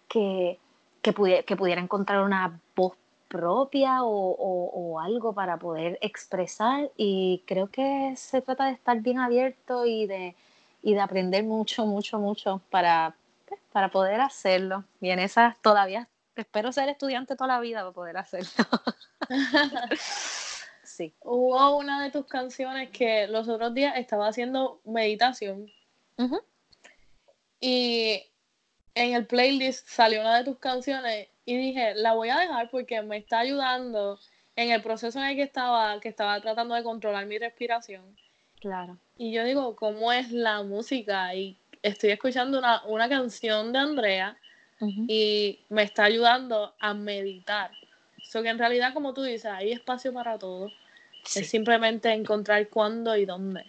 que, 0.09 0.59
que, 1.03 1.13
pudiera, 1.13 1.81
encontrar 1.81 2.25
una 2.25 2.59
voz 2.75 2.95
propia 3.29 4.03
o, 4.03 4.99
algo 4.99 5.33
para 5.33 5.57
poder 5.57 5.99
expresar 6.03 6.91
y 6.97 7.43
creo 7.47 7.69
que 7.69 8.15
se 8.17 8.43
trata 8.43 8.67
de 8.67 8.73
estar 8.73 9.01
bien 9.01 9.21
abierto 9.21 9.87
y 9.87 10.07
de, 10.07 10.35
y 10.83 10.95
de 10.95 11.01
aprender 11.01 11.45
mucho, 11.45 11.87
mucho, 11.87 12.19
mucho 12.19 12.61
para, 12.71 13.15
para 13.73 13.91
poder 13.91 14.21
hacerlo. 14.21 14.85
Y 15.01 15.11
en 15.11 15.19
esa 15.19 15.57
todavía 15.63 16.09
espero 16.37 16.73
ser 16.73 16.89
estudiante 16.89 17.37
toda 17.37 17.49
la 17.49 17.61
vida 17.61 17.81
para 17.81 17.93
poder 17.93 18.17
hacerlo. 18.17 18.51
sí. 20.83 21.15
Hubo 21.21 21.77
una 21.77 22.03
de 22.03 22.11
tus 22.11 22.27
canciones 22.27 22.91
que 22.91 23.27
los 23.27 23.49
otros 23.49 23.75
días 23.75 23.95
estaba 23.97 24.29
haciendo 24.29 24.81
meditación. 24.85 25.71
Y 27.61 28.23
en 28.95 29.15
el 29.15 29.27
playlist 29.27 29.87
salió 29.89 30.21
una 30.21 30.39
de 30.39 30.45
tus 30.45 30.59
canciones 30.59 31.29
y 31.45 31.57
dije, 31.57 31.95
la 31.95 32.15
voy 32.15 32.29
a 32.29 32.39
dejar 32.39 32.71
porque 32.71 33.03
me 33.03 33.17
está 33.17 33.41
ayudando 33.41 34.19
en 34.57 34.71
el 34.71 34.83
proceso 34.83 35.19
en 35.19 35.27
el 35.27 35.37
que 35.37 35.43
estaba, 35.43 35.99
que 36.01 36.09
estaba 36.09 36.41
tratando 36.41 36.75
de 36.75 36.83
controlar 36.83 37.27
mi 37.27 37.39
respiración. 37.39 38.17
Claro. 38.61 38.99
Y 39.17 39.33
yo 39.33 39.45
digo, 39.45 39.77
¿cómo 39.77 40.13
es 40.13 40.31
la 40.33 40.63
música 40.63 41.35
y 41.35 41.60
estoy 41.83 42.11
escuchando 42.11 42.59
una, 42.59 42.83
una 42.85 43.09
canción 43.09 43.73
de 43.73 43.79
Andrea 43.79 44.37
y 44.81 45.61
me 45.69 45.83
está 45.83 46.05
ayudando 46.05 46.75
a 46.79 46.95
meditar. 46.95 47.71
So 48.23 48.43
que 48.43 48.49
en 48.49 48.59
realidad, 48.59 48.95
como 48.95 49.13
tú 49.13 49.23
dices, 49.23 49.47
hay 49.47 49.73
espacio 49.73 50.13
para 50.13 50.39
todo. 50.39 50.69
Es 51.35 51.51
simplemente 51.51 52.11
encontrar 52.13 52.69
cuándo 52.69 53.15
y 53.17 53.27
dónde. 53.27 53.65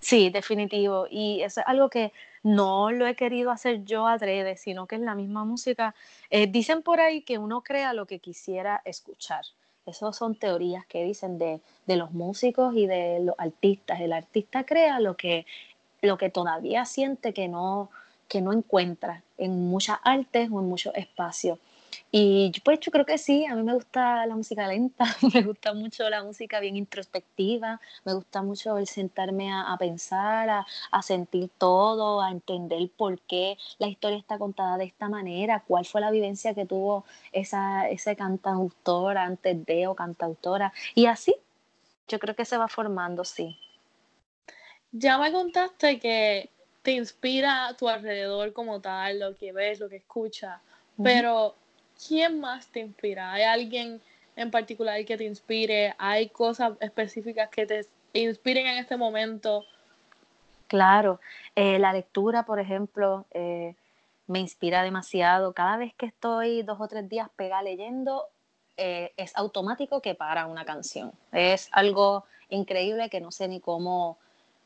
Sí, 0.00 0.28
definitivo. 0.28 1.06
Y 1.10 1.40
eso 1.40 1.60
es 1.60 1.66
algo 1.66 1.88
que 1.88 2.12
no 2.42 2.90
lo 2.90 3.06
he 3.06 3.14
querido 3.14 3.50
hacer 3.50 3.84
yo 3.84 4.06
adrede, 4.06 4.58
sino 4.58 4.86
que 4.86 4.96
es 4.96 5.00
la 5.00 5.14
misma 5.14 5.46
música. 5.46 5.94
Eh, 6.28 6.46
dicen 6.46 6.82
por 6.82 7.00
ahí 7.00 7.22
que 7.22 7.38
uno 7.38 7.62
crea 7.62 7.94
lo 7.94 8.06
que 8.06 8.18
quisiera 8.18 8.82
escuchar. 8.84 9.44
Esas 9.86 10.16
son 10.16 10.34
teorías 10.34 10.84
que 10.86 11.04
dicen 11.04 11.38
de, 11.38 11.60
de, 11.86 11.96
los 11.96 12.12
músicos 12.12 12.74
y 12.76 12.86
de 12.86 13.20
los 13.20 13.34
artistas. 13.38 14.00
El 14.00 14.12
artista 14.12 14.64
crea 14.64 15.00
lo 15.00 15.16
que 15.16 15.46
lo 16.04 16.18
que 16.18 16.30
todavía 16.30 16.84
siente 16.84 17.32
que 17.32 17.48
no, 17.48 17.90
que 18.28 18.40
no 18.40 18.52
encuentra 18.52 19.22
en 19.38 19.68
muchas 19.68 19.98
artes 20.04 20.50
o 20.50 20.60
en 20.60 20.68
muchos 20.68 20.94
espacios. 20.94 21.58
Y 22.10 22.52
pues 22.64 22.80
yo 22.80 22.90
creo 22.92 23.04
que 23.04 23.18
sí, 23.18 23.44
a 23.46 23.54
mí 23.54 23.62
me 23.62 23.74
gusta 23.74 24.26
la 24.26 24.36
música 24.36 24.66
lenta, 24.68 25.04
me 25.34 25.42
gusta 25.42 25.74
mucho 25.74 26.08
la 26.08 26.22
música 26.22 26.60
bien 26.60 26.76
introspectiva, 26.76 27.80
me 28.04 28.14
gusta 28.14 28.42
mucho 28.42 28.78
el 28.78 28.86
sentarme 28.86 29.52
a, 29.52 29.76
pensar, 29.78 30.48
a, 30.48 30.66
a, 30.90 31.02
sentir 31.02 31.50
todo, 31.58 32.20
a 32.20 32.30
entender 32.30 32.88
por 32.96 33.20
qué 33.20 33.58
la 33.78 33.88
historia 33.88 34.18
está 34.18 34.38
contada 34.38 34.76
de 34.76 34.84
esta 34.84 35.08
manera, 35.08 35.64
cuál 35.66 35.84
fue 35.86 36.00
la 36.00 36.10
vivencia 36.10 36.54
que 36.54 36.66
tuvo 36.66 37.04
esa, 37.32 37.88
ese 37.88 38.16
cantautor 38.16 39.18
antes 39.18 39.64
de 39.66 39.86
o 39.86 39.94
cantautora. 39.94 40.72
Y 40.94 41.06
así, 41.06 41.34
yo 42.08 42.18
creo 42.18 42.36
que 42.36 42.44
se 42.44 42.58
va 42.58 42.68
formando, 42.68 43.24
sí. 43.24 43.58
Ya 44.96 45.18
me 45.18 45.32
contaste 45.32 45.98
que 45.98 46.50
te 46.82 46.92
inspira 46.92 47.66
a 47.66 47.76
tu 47.76 47.88
alrededor 47.88 48.52
como 48.52 48.80
tal, 48.80 49.18
lo 49.18 49.34
que 49.34 49.52
ves, 49.52 49.80
lo 49.80 49.88
que 49.88 49.96
escuchas, 49.96 50.60
pero 51.02 51.56
¿quién 52.06 52.38
más 52.38 52.68
te 52.68 52.78
inspira? 52.78 53.32
¿Hay 53.32 53.42
alguien 53.42 54.00
en 54.36 54.52
particular 54.52 55.04
que 55.04 55.16
te 55.16 55.24
inspire? 55.24 55.96
¿Hay 55.98 56.28
cosas 56.28 56.74
específicas 56.78 57.48
que 57.48 57.66
te 57.66 57.86
inspiren 58.12 58.68
en 58.68 58.78
este 58.78 58.96
momento? 58.96 59.64
Claro, 60.68 61.18
eh, 61.56 61.80
la 61.80 61.92
lectura, 61.92 62.44
por 62.44 62.60
ejemplo, 62.60 63.24
eh, 63.32 63.74
me 64.28 64.38
inspira 64.38 64.84
demasiado. 64.84 65.54
Cada 65.54 65.76
vez 65.76 65.92
que 65.94 66.06
estoy 66.06 66.62
dos 66.62 66.80
o 66.80 66.86
tres 66.86 67.08
días 67.08 67.28
pegada 67.34 67.62
leyendo, 67.62 68.28
eh, 68.76 69.12
es 69.16 69.36
automático 69.36 70.00
que 70.00 70.14
para 70.14 70.46
una 70.46 70.64
canción. 70.64 71.10
Es 71.32 71.68
algo 71.72 72.26
increíble 72.48 73.10
que 73.10 73.20
no 73.20 73.32
sé 73.32 73.48
ni 73.48 73.58
cómo 73.58 74.18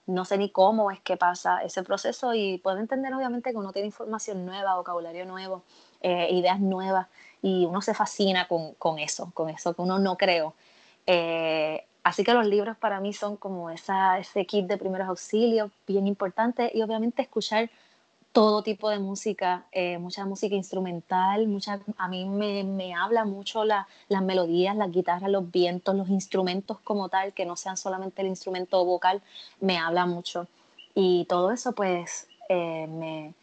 no 0.08 0.24
sé 0.24 0.38
ni 0.38 0.48
cómo 0.50 0.90
es 0.90 1.00
que 1.00 1.16
pasa 1.16 1.62
ese 1.62 1.82
proceso 1.82 2.32
y 2.34 2.58
puedo 2.58 2.78
entender 2.78 3.12
obviamente 3.14 3.50
que 3.50 3.56
uno 3.56 3.72
tiene 3.72 3.86
información 3.86 4.46
nueva, 4.46 4.76
vocabulario 4.76 5.26
nuevo, 5.26 5.62
eh, 6.00 6.28
ideas 6.30 6.60
nuevas 6.60 7.08
y 7.42 7.66
uno 7.66 7.82
se 7.82 7.92
fascina 7.92 8.48
con, 8.48 8.98
eso, 8.98 9.30
con 9.34 9.50
eso 9.50 9.74
que 9.74 9.82
uno 9.82 9.98
no 9.98 10.16
creó. 10.16 10.54
Eh, 11.06 11.84
así 12.02 12.24
que 12.24 12.32
los 12.32 12.46
libros 12.46 12.78
para 12.78 13.00
mí 13.00 13.12
son 13.12 13.36
como 13.36 13.68
esa, 13.68 14.18
ese 14.18 14.46
kit 14.46 14.66
de 14.66 14.78
primeros 14.78 15.08
auxilios 15.08 15.70
bien 15.86 16.06
importante 16.06 16.70
y 16.72 16.80
obviamente 16.80 17.20
escuchar 17.20 17.70
todo 18.32 18.62
tipo 18.62 18.90
de 18.90 18.98
música, 18.98 19.66
eh, 19.72 19.98
mucha 19.98 20.24
música 20.24 20.54
instrumental, 20.54 21.46
mucha, 21.46 21.80
a 21.96 22.08
mí 22.08 22.24
me, 22.26 22.62
me 22.64 22.94
habla 22.94 23.24
mucho 23.24 23.64
la, 23.64 23.88
las 24.08 24.22
melodías, 24.22 24.76
las 24.76 24.90
guitarras, 24.90 25.30
los 25.30 25.50
vientos, 25.50 25.94
los 25.94 26.08
instrumentos 26.08 26.78
como 26.80 27.08
tal, 27.08 27.32
que 27.32 27.46
no 27.46 27.56
sean 27.56 27.76
solamente 27.76 28.22
el 28.22 28.28
instrumento 28.28 28.84
vocal, 28.84 29.22
me 29.60 29.78
habla 29.78 30.06
mucho. 30.06 30.46
Y 30.94 31.24
todo 31.24 31.52
eso 31.52 31.72
pues 31.72 32.28
eh, 32.48 32.86
me, 32.86 33.34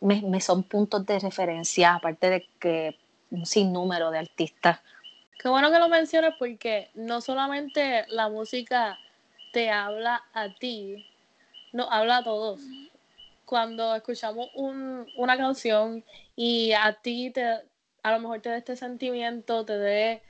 me, 0.00 0.22
me, 0.22 0.40
son 0.40 0.64
puntos 0.64 1.06
de 1.06 1.18
referencia, 1.18 1.94
aparte 1.94 2.28
de 2.28 2.46
que 2.58 2.98
un 3.30 3.46
sinnúmero 3.46 4.10
de 4.10 4.18
artistas. 4.18 4.80
Qué 5.38 5.48
bueno 5.48 5.70
que 5.70 5.78
lo 5.78 5.88
mencionas 5.88 6.34
porque 6.38 6.90
no 6.94 7.20
solamente 7.20 8.06
la 8.08 8.28
música 8.28 8.98
te 9.52 9.70
habla 9.70 10.22
a 10.34 10.48
ti, 10.54 11.06
no 11.72 11.90
habla 11.90 12.18
a 12.18 12.24
todos 12.24 12.60
cuando 13.52 13.94
escuchamos 13.94 14.48
una 14.56 15.36
canción 15.36 16.02
y 16.34 16.72
a 16.72 16.94
ti 16.94 17.30
te, 17.30 17.44
a 18.02 18.12
lo 18.12 18.18
mejor 18.18 18.40
te 18.40 18.48
dé 18.48 18.56
este 18.56 18.76
sentimiento, 18.76 19.66
te 19.66 19.76
dé 19.76 20.22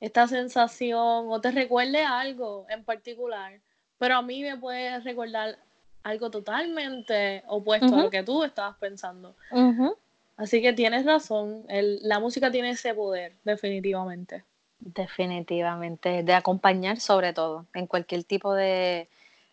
esta 0.00 0.28
sensación 0.28 1.28
o 1.30 1.40
te 1.40 1.50
recuerde 1.50 2.04
algo 2.04 2.66
en 2.68 2.84
particular, 2.84 3.58
pero 3.96 4.16
a 4.16 4.20
mí 4.20 4.42
me 4.42 4.58
puede 4.58 5.00
recordar 5.00 5.56
algo 6.02 6.30
totalmente 6.30 7.42
opuesto 7.46 7.96
a 7.96 8.02
lo 8.02 8.10
que 8.10 8.22
tú 8.22 8.44
estabas 8.44 8.76
pensando. 8.76 9.34
Así 10.36 10.60
que 10.60 10.74
tienes 10.74 11.06
razón, 11.06 11.64
la 11.70 12.20
música 12.20 12.50
tiene 12.50 12.72
ese 12.72 12.92
poder, 12.92 13.32
definitivamente. 13.44 14.44
Definitivamente, 14.78 16.22
de 16.22 16.34
acompañar 16.34 17.00
sobre 17.00 17.32
todo, 17.32 17.64
en 17.72 17.86
cualquier 17.86 18.24
tipo 18.24 18.52
de, 18.52 19.08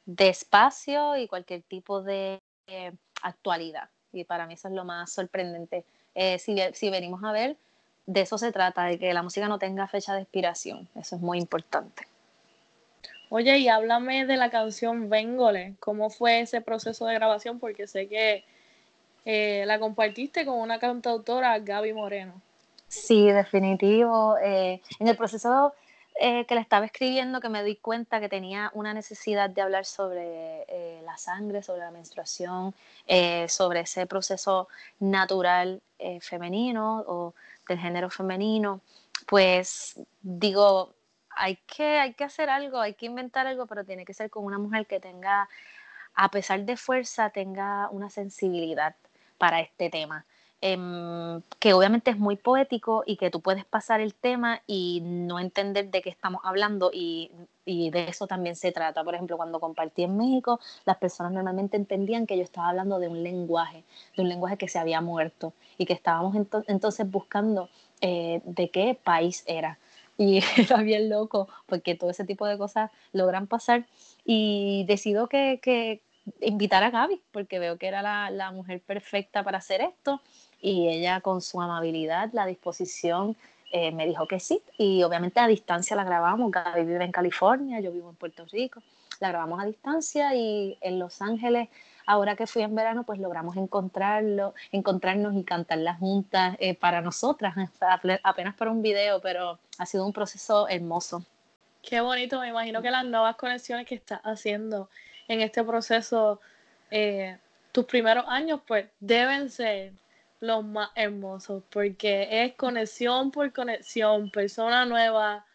de 0.05 0.27
espacio 0.27 1.15
y 1.15 1.29
cualquier 1.29 1.61
tipo 1.61 2.01
de 2.01 2.41
eh, 2.69 2.91
actualidad. 3.21 3.89
Y 4.11 4.23
para 4.23 4.47
mí 4.47 4.55
eso 4.55 4.67
es 4.67 4.73
lo 4.73 4.85
más 4.85 5.11
sorprendente. 5.11 5.85
Eh, 6.15 6.39
si, 6.39 6.57
si 6.73 6.89
venimos 6.89 7.23
a 7.23 7.31
ver, 7.31 7.57
de 8.05 8.21
eso 8.21 8.37
se 8.37 8.51
trata, 8.51 8.85
de 8.85 8.97
que 8.97 9.13
la 9.13 9.23
música 9.23 9.47
no 9.47 9.59
tenga 9.59 9.87
fecha 9.87 10.15
de 10.15 10.21
expiración. 10.21 10.87
Eso 10.95 11.15
es 11.15 11.21
muy 11.21 11.37
importante. 11.37 12.07
Oye, 13.29 13.59
y 13.59 13.67
háblame 13.67 14.25
de 14.25 14.37
la 14.37 14.49
canción 14.49 15.09
Véngole. 15.09 15.75
¿Cómo 15.79 16.09
fue 16.09 16.41
ese 16.41 16.61
proceso 16.61 17.05
de 17.05 17.13
grabación? 17.13 17.59
Porque 17.59 17.85
sé 17.85 18.07
que 18.07 18.43
eh, 19.25 19.63
la 19.67 19.79
compartiste 19.79 20.45
con 20.45 20.59
una 20.59 20.79
cantautora, 20.79 21.59
Gaby 21.59 21.93
Moreno. 21.93 22.41
Sí, 22.87 23.29
definitivo. 23.29 24.35
en 24.41 25.07
el 25.07 25.15
proceso 25.15 25.75
eh, 26.21 26.45
que 26.45 26.55
le 26.55 26.59
estaba 26.59 26.85
escribiendo 26.85 27.39
que 27.39 27.47
me 27.47 27.63
di 27.63 27.77
cuenta 27.77 28.19
que 28.19 28.27
tenía 28.27 28.71
una 28.73 28.93
necesidad 28.93 29.49
de 29.49 29.61
hablar 29.61 29.85
sobre 29.85 30.65
eh, 30.67 31.01
la 31.05 31.17
sangre, 31.17 31.63
sobre 31.63 31.79
la 31.79 31.91
menstruación, 31.91 32.75
eh, 33.07 33.47
sobre 33.47 33.79
ese 33.79 34.05
proceso 34.05 34.67
natural 34.99 35.81
femenino 36.19 37.05
o 37.07 37.33
del 37.69 37.79
género 37.79 38.09
femenino, 38.09 38.81
pues 39.27 39.97
digo, 40.21 40.93
hay 41.29 41.55
que, 41.55 41.99
hay 41.99 42.13
que 42.13 42.25
hacer 42.25 42.49
algo, 42.49 42.79
hay 42.81 42.95
que 42.95 43.05
inventar 43.05 43.47
algo, 43.47 43.65
pero 43.65 43.85
tiene 43.85 44.03
que 44.03 44.13
ser 44.13 44.29
con 44.29 44.43
una 44.43 44.57
mujer 44.57 44.87
que 44.87 44.99
tenga, 44.99 45.47
a 46.15 46.31
pesar 46.31 46.65
de 46.65 46.75
fuerza, 46.75 47.29
tenga 47.29 47.89
una 47.91 48.09
sensibilidad 48.09 48.93
para 49.37 49.61
este 49.61 49.89
tema. 49.89 50.25
Em, 50.61 51.41
que 51.59 51.73
obviamente 51.73 52.11
es 52.11 52.17
muy 52.17 52.35
poético 52.35 53.03
y 53.05 53.17
que 53.17 53.29
tú 53.29 53.41
puedes 53.41 53.65
pasar 53.65 54.01
el 54.01 54.13
tema 54.13 54.61
y 54.67 55.01
no 55.03 55.39
entender 55.39 55.89
de 55.89 56.01
qué 56.01 56.09
estamos 56.09 56.41
hablando 56.43 56.91
y, 56.93 57.31
y, 57.65 57.89
de 57.91 58.09
eso 58.09 58.27
también 58.27 58.55
se 58.55 58.71
trata. 58.71 59.03
Por 59.03 59.15
ejemplo, 59.15 59.37
cuando 59.37 59.59
compartí 59.59 60.03
en 60.03 60.17
México, 60.17 60.59
las 60.85 60.97
personas 60.97 61.31
normalmente 61.31 61.77
entendían 61.77 62.27
que 62.27 62.37
yo 62.37 62.43
estaba 62.43 62.69
hablando 62.69 62.99
de 62.99 63.07
un 63.07 63.23
lenguaje, 63.23 63.83
de 64.15 64.23
un 64.23 64.29
lenguaje 64.29 64.57
que 64.57 64.67
se 64.67 64.79
había 64.79 65.01
muerto 65.01 65.53
y 65.77 65.85
que 65.85 65.93
estábamos 65.93 66.35
entonces 66.67 67.09
buscando 67.09 67.69
eh, 68.01 68.41
de 68.45 68.69
qué 68.69 68.97
país 69.01 69.43
era. 69.45 69.77
Y 70.17 70.41
era 70.57 70.81
bien 70.81 71.09
loco 71.09 71.47
porque 71.65 71.95
todo 71.95 72.09
ese 72.09 72.25
tipo 72.25 72.45
de 72.45 72.57
cosas 72.57 72.91
logran 73.13 73.47
pasar 73.47 73.85
y 74.25 74.85
decido 74.87 75.27
que, 75.27 75.59
que 75.61 76.01
invitar 76.41 76.83
a 76.83 76.91
Gaby 76.91 77.21
porque 77.31 77.59
veo 77.59 77.77
que 77.77 77.87
era 77.87 78.01
la, 78.01 78.29
la 78.29 78.51
mujer 78.51 78.81
perfecta 78.81 79.43
para 79.43 79.57
hacer 79.57 79.81
esto 79.81 80.21
y 80.61 80.87
ella 80.87 81.21
con 81.21 81.41
su 81.41 81.61
amabilidad, 81.61 82.29
la 82.33 82.45
disposición, 82.45 83.35
eh, 83.71 83.91
me 83.91 84.07
dijo 84.07 84.27
que 84.27 84.39
sí. 84.39 84.61
Y 84.77 85.03
obviamente 85.03 85.39
a 85.39 85.47
distancia 85.47 85.95
la 85.95 86.03
grabamos. 86.03 86.51
Gaby 86.51 86.85
vive 86.85 87.03
en 87.03 87.11
California, 87.11 87.79
yo 87.79 87.91
vivo 87.91 88.09
en 88.09 88.15
Puerto 88.15 88.45
Rico. 88.51 88.81
La 89.19 89.29
grabamos 89.29 89.61
a 89.61 89.65
distancia 89.65 90.33
y 90.33 90.77
en 90.81 90.97
Los 90.97 91.21
Ángeles, 91.21 91.67
ahora 92.05 92.35
que 92.35 92.47
fui 92.47 92.61
en 92.61 92.73
verano, 92.73 93.03
pues 93.03 93.19
logramos 93.19 93.57
encontrarlo, 93.57 94.53
encontrarnos 94.71 95.35
y 95.35 95.43
cantarla 95.43 95.95
juntas 95.95 96.55
eh, 96.59 96.73
para 96.73 97.01
nosotras, 97.01 97.53
apenas 98.23 98.55
para 98.55 98.71
un 98.71 98.81
video, 98.81 99.19
pero 99.21 99.59
ha 99.77 99.85
sido 99.85 100.05
un 100.05 100.13
proceso 100.13 100.69
hermoso. 100.69 101.23
Qué 101.81 102.01
bonito, 102.01 102.39
me 102.39 102.49
imagino 102.49 102.81
que 102.81 102.91
las 102.91 103.05
nuevas 103.05 103.35
conexiones 103.35 103.85
que 103.85 103.95
estás 103.95 104.21
haciendo 104.23 104.89
en 105.27 105.41
este 105.41 105.63
proceso, 105.63 106.39
eh, 106.91 107.37
tus 107.71 107.85
primeros 107.85 108.25
años, 108.27 108.61
pues 108.65 108.87
deben 108.99 109.49
ser 109.49 109.93
los 110.39 110.63
más 110.63 110.89
hermosos, 110.95 111.63
porque 111.69 112.43
es 112.43 112.53
conexión 112.55 113.31
por 113.31 113.51
conexión, 113.51 114.29
persona 114.31 114.85
nueva, 114.85 115.45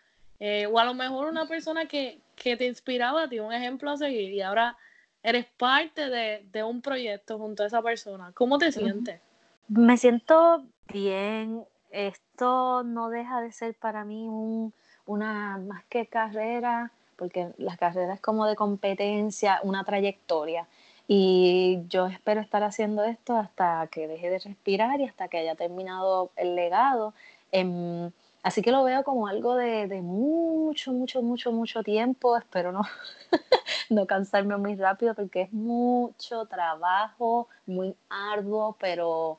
eh, 0.41 0.67
o 0.67 0.79
a 0.79 0.85
lo 0.85 0.95
mejor 0.95 1.29
una 1.29 1.47
persona 1.47 1.87
que, 1.87 2.21
que, 2.37 2.57
te 2.57 2.67
inspiraba 2.67 3.23
a 3.23 3.29
ti, 3.29 3.39
un 3.39 3.53
ejemplo 3.53 3.91
a 3.91 3.97
seguir, 3.97 4.33
y 4.33 4.43
ahora 4.43 4.77
eres 5.23 5.47
parte 5.57 6.11
de, 6.11 6.47
de 6.53 6.63
un 6.63 6.83
proyecto 6.83 7.39
junto 7.39 7.63
a 7.63 7.67
esa 7.67 7.83
persona. 7.83 8.33
¿Cómo 8.35 8.59
te 8.59 8.73
sientes? 8.73 9.21
Me 9.69 9.97
siento 9.97 10.65
bien. 10.93 11.65
Esto 11.91 12.83
no 12.83 13.09
deja 13.09 13.41
de 13.41 13.53
ser 13.53 13.75
para 13.75 14.05
mí 14.05 14.29
un, 14.29 14.75
una 15.07 15.59
más 15.59 15.85
que 15.85 16.07
carrera, 16.07 16.93
porque 17.17 17.53
la 17.57 17.77
carrera 17.77 18.15
es 18.15 18.21
como 18.21 18.47
de 18.47 18.57
competencia, 18.57 19.61
una 19.63 19.85
trayectoria. 19.85 20.67
Y 21.07 21.83
yo 21.89 22.07
espero 22.07 22.41
estar 22.41 22.63
haciendo 22.63 23.05
esto 23.05 23.37
hasta 23.37 23.87
que 23.89 24.09
deje 24.09 24.31
de 24.31 24.39
respirar 24.39 25.01
y 25.01 25.05
hasta 25.05 25.29
que 25.29 25.39
haya 25.39 25.55
terminado 25.55 26.31
el 26.37 26.55
legado. 26.55 27.13
Em, 27.53 28.11
así 28.43 28.63
que 28.63 28.73
lo 28.73 28.85
veo 28.85 29.05
como 29.05 29.29
algo 29.29 29.55
de, 29.55 29.87
mucho, 30.01 30.93
mucho, 30.93 31.21
mucho, 31.23 31.53
mucho 31.53 31.83
tiempo. 31.83 32.39
Espero 32.39 32.73
no, 32.73 32.83
no 33.91 34.07
cansarme 34.07 34.57
muy 34.57 34.77
rápido 34.77 35.15
porque 35.15 35.43
es 35.43 35.53
mucho 35.53 36.47
trabajo, 36.47 37.49
muy 37.67 37.95
arduo, 38.09 38.77
pero, 38.81 39.39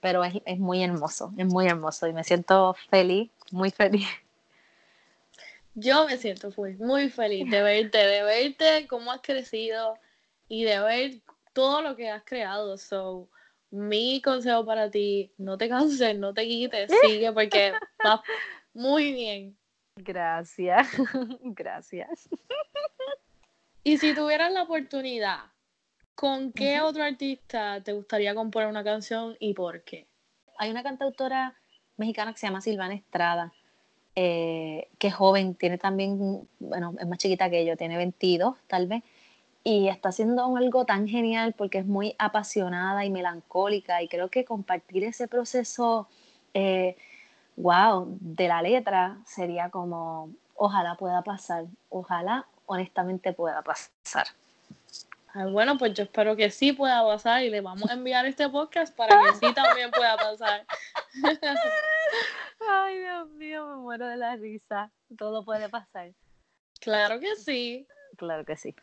pero 0.00 0.22
es, 0.22 0.34
es 0.44 0.58
muy 0.60 0.84
hermoso, 0.84 1.32
es 1.36 1.46
muy 1.46 1.66
hermoso 1.66 2.06
y 2.06 2.12
me 2.12 2.22
siento 2.22 2.74
feliz, 2.88 3.30
muy 3.50 3.70
feliz. 3.70 4.06
Yo 5.74 6.06
me 6.06 6.16
siento 6.18 6.50
muy 6.78 7.10
feliz 7.10 7.50
de 7.50 7.60
verte, 7.60 7.98
de 7.98 8.22
verte 8.22 8.86
cómo 8.86 9.10
has 9.10 9.20
crecido, 9.22 9.98
y 10.48 10.64
de 10.64 10.80
ver 10.80 11.20
todo 11.52 11.82
lo 11.82 11.96
que 11.96 12.10
has 12.10 12.24
creado. 12.24 12.76
So, 12.76 13.28
mi 13.70 14.20
consejo 14.22 14.64
para 14.64 14.90
ti, 14.90 15.32
no 15.38 15.58
te 15.58 15.68
canses, 15.68 16.16
no 16.18 16.32
te 16.34 16.46
quites, 16.46 16.90
sigue 17.04 17.32
porque 17.32 17.72
va 18.04 18.22
muy 18.72 19.12
bien. 19.12 19.56
Gracias, 19.96 20.88
gracias. 21.42 22.28
Y 23.82 23.98
si 23.98 24.14
tuvieras 24.14 24.52
la 24.52 24.62
oportunidad, 24.62 25.40
¿con 26.14 26.52
qué 26.52 26.80
otro 26.80 27.04
artista 27.04 27.82
te 27.82 27.92
gustaría 27.92 28.34
componer 28.34 28.68
una 28.68 28.82
canción 28.82 29.36
y 29.38 29.54
por 29.54 29.82
qué? 29.82 30.06
Hay 30.58 30.70
una 30.70 30.82
cantautora 30.82 31.54
mexicana 31.96 32.32
que 32.32 32.38
se 32.38 32.46
llama 32.46 32.60
Silvana 32.60 32.94
Estrada, 32.94 33.52
eh, 34.16 34.88
que 34.98 35.08
es 35.08 35.14
joven, 35.14 35.54
tiene 35.54 35.78
también, 35.78 36.48
bueno, 36.58 36.94
es 36.98 37.06
más 37.06 37.18
chiquita 37.18 37.50
que 37.50 37.64
yo, 37.66 37.76
tiene 37.76 37.96
22 37.96 38.56
tal 38.66 38.86
vez, 38.86 39.02
y 39.66 39.88
está 39.88 40.10
haciendo 40.10 40.54
algo 40.56 40.84
tan 40.84 41.08
genial 41.08 41.54
porque 41.54 41.78
es 41.78 41.86
muy 41.86 42.14
apasionada 42.18 43.06
y 43.06 43.10
melancólica 43.10 44.02
y 44.02 44.08
creo 44.08 44.28
que 44.28 44.44
compartir 44.44 45.04
ese 45.04 45.26
proceso, 45.26 46.06
wow, 47.56 48.12
eh, 48.12 48.16
de 48.20 48.48
la 48.48 48.60
letra 48.60 49.16
sería 49.24 49.70
como, 49.70 50.30
ojalá 50.54 50.96
pueda 50.96 51.22
pasar, 51.22 51.64
ojalá 51.88 52.46
honestamente 52.66 53.32
pueda 53.32 53.62
pasar. 53.62 54.26
bueno, 55.50 55.78
pues 55.78 55.94
yo 55.94 56.04
espero 56.04 56.36
que 56.36 56.50
sí 56.50 56.74
pueda 56.74 57.02
pasar 57.02 57.42
y 57.42 57.48
le 57.48 57.62
vamos 57.62 57.90
a 57.90 57.94
enviar 57.94 58.26
este 58.26 58.46
podcast 58.50 58.94
para 58.94 59.18
que 59.18 59.46
sí 59.46 59.54
también 59.54 59.90
pueda 59.90 60.18
pasar. 60.18 60.66
Ay, 62.68 62.98
Dios 62.98 63.30
mío, 63.30 63.66
me 63.66 63.76
muero 63.76 64.08
de 64.08 64.16
la 64.18 64.36
risa. 64.36 64.92
Todo 65.16 65.42
puede 65.42 65.70
pasar. 65.70 66.12
Claro 66.80 67.18
que 67.18 67.34
sí. 67.36 67.86
Claro 68.16 68.44
que 68.44 68.56
sí. 68.56 68.74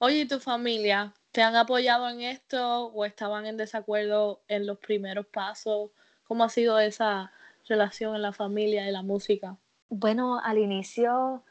Oye, 0.00 0.20
¿y 0.20 0.28
tu 0.28 0.38
familia 0.38 1.12
te 1.32 1.42
han 1.42 1.56
apoyado 1.56 2.08
en 2.08 2.20
esto 2.20 2.86
o 2.86 3.04
estaban 3.04 3.46
en 3.46 3.56
desacuerdo 3.56 4.40
en 4.46 4.64
los 4.64 4.78
primeros 4.78 5.26
pasos? 5.26 5.90
¿Cómo 6.24 6.44
ha 6.44 6.48
sido 6.48 6.78
esa 6.78 7.32
relación 7.68 8.14
en 8.14 8.22
la 8.22 8.32
familia 8.32 8.88
y 8.88 8.92
la 8.92 9.02
música? 9.02 9.56
Bueno, 9.88 10.38
al 10.38 10.58
inicio 10.58 11.42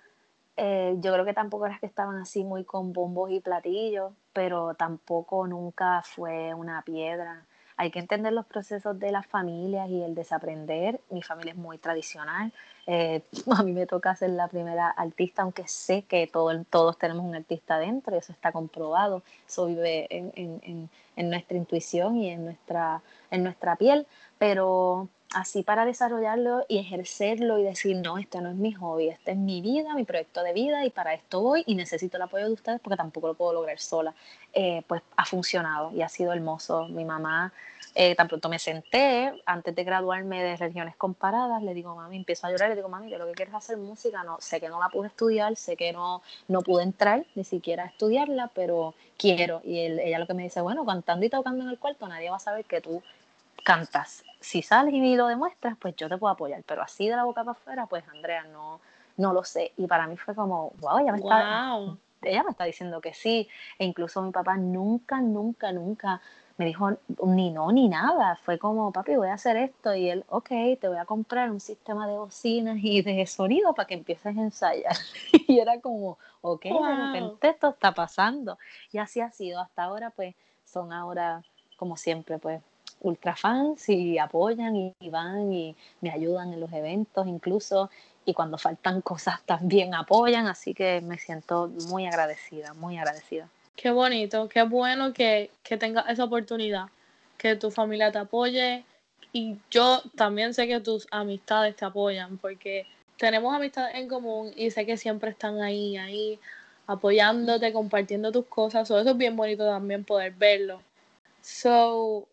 eh, 0.56 0.96
yo 1.00 1.12
creo 1.14 1.26
que 1.26 1.34
tampoco 1.34 1.66
era 1.66 1.78
que 1.80 1.88
estaban 1.88 2.18
así 2.18 2.44
muy 2.46 2.64
con 2.64 2.94
bombos 2.94 3.32
y 3.32 3.42
platillos, 3.42 4.14
pero 4.32 4.76
tampoco 4.76 5.46
nunca 5.46 6.02
fue 6.04 6.54
una 6.54 6.82
piedra 6.84 7.46
hay 7.78 7.92
que 7.92 8.00
entender 8.00 8.34
los 8.34 8.46
procesos 8.46 9.00
de 9.00 9.12
las 9.12 9.28
familias 9.28 9.90
y 9.90 10.02
el 10.02 10.16
desaprender. 10.16 11.00
Mi 11.12 11.22
familia 11.22 11.54
es 11.54 11.58
muy 11.58 11.78
tradicional. 11.78 12.52
Eh, 12.88 13.22
a 13.56 13.64
mí 13.64 13.72
me 13.72 13.86
toca 13.86 14.16
ser 14.16 14.32
la 14.32 14.48
primera 14.48 14.90
artista, 14.90 15.44
aunque 15.44 15.68
sé 15.68 16.02
que 16.04 16.26
todo, 16.26 16.64
todos 16.70 16.98
tenemos 16.98 17.24
un 17.24 17.36
artista 17.36 17.78
dentro, 17.78 18.16
eso 18.16 18.32
está 18.32 18.52
comprobado, 18.52 19.22
eso 19.48 19.68
vive 19.68 20.08
en, 20.10 20.32
en, 20.36 20.90
en, 21.16 21.30
nuestra 21.30 21.58
intuición 21.58 22.18
y 22.18 22.30
en 22.30 22.46
nuestra, 22.46 23.02
en 23.30 23.44
nuestra 23.44 23.76
piel, 23.76 24.08
pero 24.38 25.10
así 25.34 25.64
para 25.64 25.86
desarrollarlo 25.86 26.66
y 26.68 26.80
ejercerlo 26.80 27.58
y 27.58 27.64
decir, 27.64 27.98
no, 27.98 28.18
este 28.18 28.40
no 28.42 28.50
es 28.50 28.56
mi 28.56 28.74
hobby, 28.74 29.10
este 29.10 29.32
es 29.32 29.38
mi 29.38 29.62
vida, 29.62 29.94
mi 29.94 30.06
proyecto 30.06 30.42
de 30.42 30.54
vida 30.54 30.86
y 30.86 30.90
para 30.90 31.14
esto 31.14 31.42
voy 31.42 31.64
y 31.66 31.76
necesito 31.76 32.18
el 32.18 32.24
apoyo 32.24 32.46
de 32.46 32.54
ustedes 32.54 32.80
porque 32.80 32.98
tampoco 32.98 33.28
lo 33.28 33.34
puedo 33.34 33.54
lograr 33.54 33.80
sola, 33.80 34.14
eh, 34.54 34.84
pues 34.88 35.02
ha 35.16 35.26
funcionado 35.26 35.92
y 35.92 36.02
ha 36.02 36.10
sido 36.10 36.32
hermoso. 36.32 36.88
Mi 36.88 37.04
mamá, 37.04 37.52
eh, 37.94 38.16
tan 38.16 38.28
pronto 38.28 38.48
me 38.48 38.58
senté, 38.60 39.34
antes 39.46 39.76
de 39.76 39.84
graduarme 39.84 40.42
de 40.44 40.56
regiones 40.56 40.96
comparadas, 40.96 41.62
le 41.62 41.74
digo, 41.74 41.96
mami, 41.96 42.16
empiezo 42.16 42.48
a 42.48 42.52
llorar, 42.52 42.70
le 42.70 42.76
digo, 42.76 42.90
mami, 42.90 43.10
yo 43.10 43.18
lo 43.18 43.26
que 43.26 43.34
quiero 43.34 43.52
es 43.52 43.56
hacer 43.58 43.78
música, 43.78 44.24
no, 44.24 44.38
sé 44.40 44.62
que 44.62 44.70
no 44.70 44.80
la 44.80 44.90
pude 44.90 45.08
estudiar, 45.08 45.56
sé 45.58 45.76
que 45.76 45.92
no, 45.92 46.22
no 46.48 46.62
pude 46.62 46.84
entrar 46.84 47.26
ni 47.36 47.44
siquiera 47.44 47.84
a 47.84 47.88
estudiarla, 47.88 48.50
pero 48.54 48.94
quiero. 49.18 49.62
Y 49.66 49.80
ella 49.80 50.20
lo 50.20 50.28
que 50.28 50.34
me 50.34 50.44
dice, 50.44 50.62
bueno, 50.62 50.86
cantando 50.86 51.26
y 51.26 51.30
tocando 51.30 51.64
en 51.64 51.70
el 51.70 51.80
cuarto, 51.80 52.08
nadie 52.08 52.30
va 52.30 52.38
a 52.38 52.40
saber 52.40 52.66
que 52.66 52.82
tú 52.82 53.04
cantas. 53.68 54.24
Si 54.40 54.62
sales 54.62 54.94
y 54.94 55.16
lo 55.18 55.28
demuestras, 55.28 55.76
pues 55.78 55.94
yo 55.98 56.08
te 56.08 56.18
puedo 56.18 56.32
apoyar, 56.32 56.64
pero 56.66 56.82
así 56.82 57.10
de 57.10 57.18
la 57.18 57.26
boca 57.26 57.44
para 57.44 57.52
afuera, 57.52 57.86
pues 57.86 58.08
Andrea, 58.08 58.44
no, 58.46 58.80
no 59.18 59.34
lo 59.34 59.44
sé. 59.44 59.74
Y 59.76 59.88
para 59.88 60.08
mí 60.08 60.16
fue 60.16 60.34
como, 60.36 60.72
wow, 60.80 61.00
ella 61.00 61.12
me, 61.12 61.18
Está, 61.18 61.78
ella 62.22 62.44
me 62.44 62.52
está 62.52 62.64
diciendo 62.64 63.02
que 63.02 63.14
sí. 63.14 63.50
E 63.78 63.84
incluso 63.84 64.22
mi 64.22 64.32
papá 64.32 64.56
nunca, 64.56 65.20
nunca, 65.20 65.74
nunca 65.74 66.22
me 66.56 66.66
dijo 66.66 66.92
ni 67.26 67.52
no 67.52 67.70
ni 67.74 67.90
nada. 67.90 68.40
Fue 68.46 68.58
como, 68.58 68.94
papi, 68.94 69.18
voy 69.18 69.28
a 69.28 69.34
hacer 69.34 69.58
esto. 69.58 69.94
Y 69.94 70.12
él, 70.12 70.24
ok, 70.30 70.48
te 70.80 70.88
voy 70.88 70.98
a 70.98 71.04
comprar 71.04 71.52
un 71.52 71.60
sistema 71.60 72.08
de 72.08 72.18
bocinas 72.18 72.78
y 72.82 73.02
de 73.02 73.28
sonido 73.28 73.74
para 73.74 73.88
que 73.88 73.96
empieces 73.96 74.28
a 74.38 74.42
ensayar. 74.42 74.96
y 75.46 75.60
era 75.60 75.82
como, 75.82 76.18
ok, 76.40 76.64
de 76.64 77.06
repente 77.06 77.50
esto 77.50 77.68
está 77.68 77.92
pasando. 77.92 78.58
Y 78.94 79.00
así 79.00 79.20
ha 79.20 79.30
sido. 79.30 79.60
Hasta 79.60 79.84
ahora, 79.84 80.10
pues, 80.12 80.36
son 80.64 80.94
ahora, 80.94 81.44
como 81.76 81.98
siempre, 81.98 82.38
pues, 82.38 82.62
ultra 83.02 83.36
fans 83.36 83.90
y 83.90 84.18
apoyan 84.18 84.76
y, 84.76 85.10
van 85.10 85.52
y 85.52 85.76
me 86.02 86.12
ayudan 86.12 86.54
en 86.54 86.60
los 86.60 86.72
eventos 86.74 87.28
incluso 87.28 87.90
y 88.26 88.34
cuando 88.34 88.58
faltan 88.58 89.02
cosas 89.02 89.42
también 89.46 89.96
apoyan, 89.96 90.48
así 90.48 90.74
que 90.74 91.02
me 91.02 91.18
siento 91.18 91.70
muy 91.90 92.06
agradecida, 92.06 92.74
muy 92.74 92.98
agradecida. 92.98 93.48
Qué 93.76 93.92
bonito, 93.92 94.50
qué 94.50 94.64
bueno 94.64 95.14
que, 95.14 95.52
que 95.64 95.78
tengas 95.78 96.10
esa 96.10 96.26
oportunidad, 96.26 96.88
que 97.38 97.56
tu 97.56 97.72
familia 97.72 98.12
te 98.12 98.18
apoye 98.18 98.84
y 99.32 99.58
yo 99.70 100.02
también 100.16 100.54
sé 100.54 100.68
que 100.68 100.80
tus 100.80 101.08
amistades 101.12 101.76
te 101.76 101.86
apoyan 101.86 102.38
porque 102.38 102.86
tenemos 103.18 103.56
amistades 103.56 103.96
en 103.96 104.08
común 104.08 104.52
y 104.56 104.72
sé 104.72 104.86
que 104.86 104.98
siempre 104.98 105.32
están 105.32 105.62
ahí, 105.62 105.98
ahí 105.98 106.40
apoyándote, 106.88 107.74
compartiendo 107.74 108.32
tus 108.32 108.46
cosas, 108.46 108.90
eso 108.90 109.00
es 109.00 109.18
bien 109.18 109.36
bonito 109.36 109.66
también 109.66 110.04
poder 110.04 110.34
verlo. 110.34 110.82
So, 111.42 112.28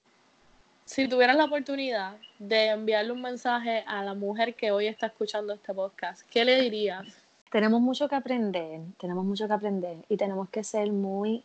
si 0.84 1.08
tuvieras 1.08 1.36
la 1.36 1.46
oportunidad 1.46 2.16
de 2.38 2.68
enviarle 2.68 3.12
un 3.12 3.22
mensaje 3.22 3.84
a 3.86 4.02
la 4.04 4.14
mujer 4.14 4.54
que 4.54 4.70
hoy 4.70 4.86
está 4.86 5.06
escuchando 5.06 5.54
este 5.54 5.72
podcast, 5.72 6.22
¿qué 6.30 6.44
le 6.44 6.60
dirías? 6.60 7.06
Tenemos 7.50 7.80
mucho 7.80 8.08
que 8.08 8.16
aprender, 8.16 8.80
tenemos 9.00 9.24
mucho 9.24 9.46
que 9.46 9.54
aprender 9.54 9.96
y 10.08 10.16
tenemos 10.16 10.48
que 10.50 10.64
ser 10.64 10.92
muy 10.92 11.42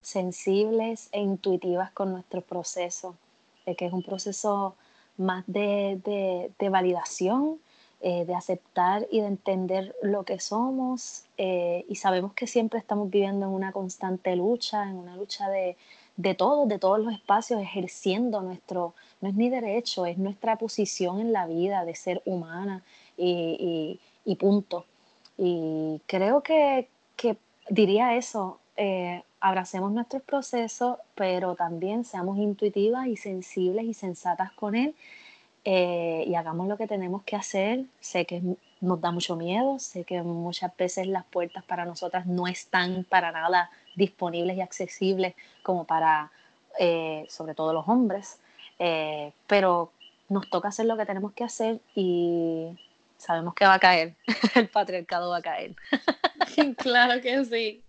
sensibles 0.00 1.08
e 1.12 1.20
intuitivas 1.20 1.92
con 1.92 2.12
nuestro 2.12 2.40
proceso, 2.40 3.16
que 3.64 3.86
es 3.86 3.92
un 3.92 4.02
proceso 4.02 4.74
más 5.16 5.44
de, 5.46 6.50
validación, 6.70 7.58
eh, 8.00 8.24
de 8.24 8.34
aceptar 8.34 9.06
y 9.10 9.20
de 9.20 9.28
entender 9.28 9.94
lo 10.02 10.24
que 10.24 10.40
somos 10.40 11.24
eh, 11.38 11.84
y 11.88 11.94
sabemos 11.94 12.34
que 12.34 12.46
siempre 12.46 12.78
estamos 12.78 13.08
viviendo 13.08 13.46
en 13.46 13.52
una 13.52 13.72
constante 13.72 14.36
lucha, 14.36 14.82
en 14.82 14.96
una 14.96 15.16
lucha 15.16 15.48
de, 15.48 15.76
de 16.16 16.34
todos, 16.34 16.68
de 16.68 16.78
todos 16.78 16.98
los 17.00 17.12
espacios, 17.12 17.60
ejerciendo 17.60 18.40
nuestro, 18.40 18.94
no 19.20 19.28
es 19.28 19.34
ni 19.34 19.50
derecho, 19.50 20.06
es 20.06 20.18
nuestra 20.18 20.56
posición 20.56 21.20
en 21.20 21.32
la 21.32 21.46
vida 21.46 21.84
de 21.84 21.94
ser 21.94 22.22
humana 22.24 22.82
y, 23.16 23.98
punto. 24.38 24.84
Y 25.36 26.00
creo 26.06 26.42
que, 26.42 26.88
que 27.16 27.36
diría 27.68 28.16
eso, 28.16 28.58
eh, 28.76 29.22
abracemos 29.40 29.92
nuestros 29.92 30.22
procesos, 30.22 30.98
pero 31.14 31.54
también 31.54 32.04
seamos 32.04 32.38
intuitivas 32.38 33.06
y 33.06 33.16
sensibles 33.16 33.84
y 33.84 33.94
sensatas 33.94 34.52
con 34.52 34.74
él 34.74 34.94
eh, 35.64 36.24
y 36.26 36.34
hagamos 36.34 36.68
lo 36.68 36.76
que 36.76 36.86
tenemos 36.86 37.22
que 37.24 37.36
hacer. 37.36 37.84
Sé 38.00 38.26
que 38.26 38.42
nos 38.80 39.00
da 39.00 39.10
mucho 39.10 39.36
miedo, 39.36 39.78
sé 39.78 40.04
que 40.04 40.22
muchas 40.22 40.76
veces 40.76 41.06
las 41.06 41.24
puertas 41.24 41.64
para 41.64 41.84
nosotras 41.84 42.26
no 42.26 42.46
están 42.46 43.04
para 43.04 43.32
nada 43.32 43.70
disponibles 43.94 44.56
y 44.56 44.60
accesibles 44.60 45.34
como 45.62 45.84
para, 45.84 46.30
eh, 46.78 47.26
sobre 47.28 47.54
todo 47.54 47.72
los 47.72 47.88
hombres, 47.88 48.38
eh, 48.78 49.32
pero 49.46 49.92
nos 50.28 50.48
toca 50.50 50.68
hacer 50.68 50.86
lo 50.86 50.96
que 50.96 51.06
tenemos 51.06 51.32
que 51.32 51.44
hacer 51.44 51.80
y 51.94 52.68
sabemos 53.16 53.54
que 53.54 53.64
va 53.64 53.74
a 53.74 53.78
caer, 53.78 54.14
el 54.54 54.68
patriarcado 54.68 55.30
va 55.30 55.38
a 55.38 55.42
caer. 55.42 55.74
claro 56.78 57.20
que 57.20 57.44
sí. 57.44 57.82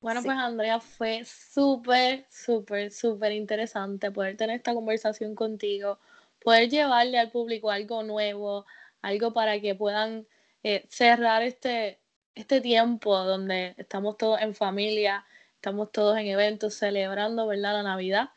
Bueno, 0.00 0.22
pues 0.22 0.36
Andrea, 0.36 0.78
fue 0.78 1.24
súper, 1.24 2.26
súper, 2.30 2.92
súper 2.92 3.32
interesante 3.32 4.10
poder 4.10 4.36
tener 4.36 4.56
esta 4.56 4.74
conversación 4.74 5.34
contigo, 5.34 5.98
poder 6.44 6.68
llevarle 6.68 7.18
al 7.18 7.30
público 7.30 7.70
algo 7.70 8.02
nuevo, 8.02 8.66
algo 9.02 9.32
para 9.32 9.60
que 9.60 9.74
puedan 9.74 10.26
eh, 10.62 10.86
cerrar 10.88 11.42
este, 11.42 11.98
este 12.36 12.60
tiempo 12.60 13.16
donde 13.16 13.74
estamos 13.78 14.16
todos 14.16 14.40
en 14.40 14.54
familia, 14.54 15.24
estamos 15.54 15.90
todos 15.90 16.16
en 16.18 16.26
eventos 16.26 16.74
celebrando, 16.74 17.46
¿verdad? 17.46 17.72
La 17.72 17.82
Navidad. 17.82 18.28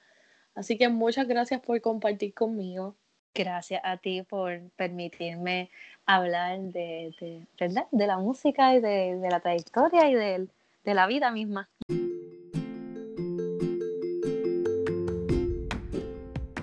Así 0.56 0.78
que 0.78 0.90
muchas 0.90 1.28
gracias 1.28 1.62
por 1.62 1.80
compartir 1.82 2.34
conmigo. 2.34 2.96
Gracias 3.36 3.82
a 3.84 3.98
ti 3.98 4.24
por 4.24 4.60
permitirme 4.72 5.70
hablar 6.06 6.60
de, 6.60 7.14
de, 7.20 7.46
¿verdad? 7.60 7.86
de 7.92 8.08
la 8.08 8.18
música 8.18 8.74
y 8.74 8.80
de, 8.80 9.18
de 9.18 9.30
la 9.30 9.40
trayectoria 9.42 10.10
y 10.10 10.16
del 10.16 10.50
de 10.84 10.94
la 10.94 11.06
vida 11.06 11.30
misma. 11.30 11.70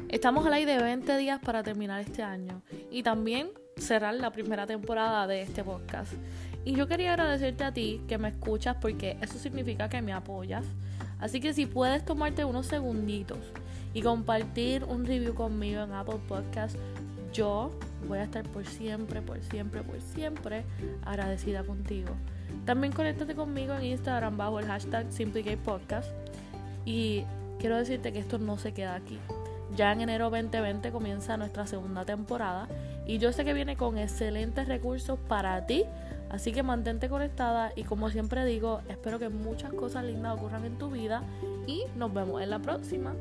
Estamos 0.09 0.47
al 0.47 0.55
aire 0.55 0.73
de 0.73 0.83
20 0.83 1.17
días 1.19 1.39
para 1.41 1.63
terminar 1.63 2.01
este 2.01 2.23
año 2.23 2.63
y 2.91 3.03
también 3.03 3.51
cerrar 3.79 4.15
la 4.15 4.31
primera 4.31 4.67
temporada 4.67 5.27
de 5.27 5.43
este 5.43 5.63
podcast. 5.63 6.13
Y 6.65 6.75
yo 6.75 6.89
quería 6.89 7.13
agradecerte 7.13 7.63
a 7.63 7.73
ti 7.73 8.01
que 8.09 8.17
me 8.17 8.29
escuchas 8.29 8.77
porque 8.81 9.19
eso 9.21 9.39
significa 9.39 9.91
que 9.91 10.01
me 10.01 10.15
apoyas. 10.15 10.65
Así 11.19 11.41
que 11.41 11.53
si 11.53 11.67
puedes 11.67 12.05
tomarte 12.05 12.45
unos 12.45 12.67
segunditos 12.67 13.39
y 13.93 14.01
compartir 14.01 14.83
un 14.85 15.05
review 15.05 15.35
conmigo 15.35 15.83
en 15.83 15.93
Apple 15.93 16.21
Podcast, 16.27 16.77
yo 17.35 17.71
voy 18.09 18.19
a 18.19 18.25
estar 18.25 18.45
por 18.49 18.67
siempre, 18.67 19.21
por 19.21 19.43
siempre, 19.43 19.83
por 19.83 20.01
siempre 20.01 20.65
agradecida 21.05 21.63
contigo. 21.63 22.15
También 22.65 22.95
conéctate 22.95 23.35
conmigo 23.35 23.75
en 23.75 23.85
Instagram 23.85 24.39
bajo 24.39 24.59
el 24.59 24.67
hashtag 24.67 25.13
SimplyGayPodcast. 25.13 26.11
Y 26.87 27.25
quiero 27.59 27.77
decirte 27.77 28.13
que 28.13 28.21
esto 28.21 28.39
no 28.39 28.57
se 28.57 28.73
queda 28.73 28.95
aquí. 28.95 29.19
Ya 29.77 29.93
en 29.93 30.01
enero 30.01 30.31
2020 30.31 30.91
comienza 30.93 31.37
nuestra 31.37 31.67
segunda 31.67 32.05
temporada 32.07 32.69
y 33.07 33.19
yo 33.19 33.33
sé 33.33 33.45
que 33.45 33.55
viene 33.55 33.77
con 33.77 33.99
excelentes 33.99 34.69
recursos 34.69 35.19
para 35.29 35.67
ti. 35.67 35.85
Así 36.29 36.53
que 36.53 36.63
mantente 36.63 37.09
conectada 37.09 37.73
y 37.77 37.85
como 37.85 38.11
siempre 38.11 38.45
digo, 38.45 38.81
espero 38.89 39.19
que 39.19 39.29
muchas 39.29 39.73
cosas 39.73 40.05
lindas 40.05 40.37
ocurran 40.37 40.65
en 40.65 40.77
tu 40.77 40.91
vida 40.91 41.23
y 41.67 41.85
nos 41.95 42.13
vemos 42.13 42.43
en 42.43 42.51
la 42.51 42.59
próxima. 42.59 43.15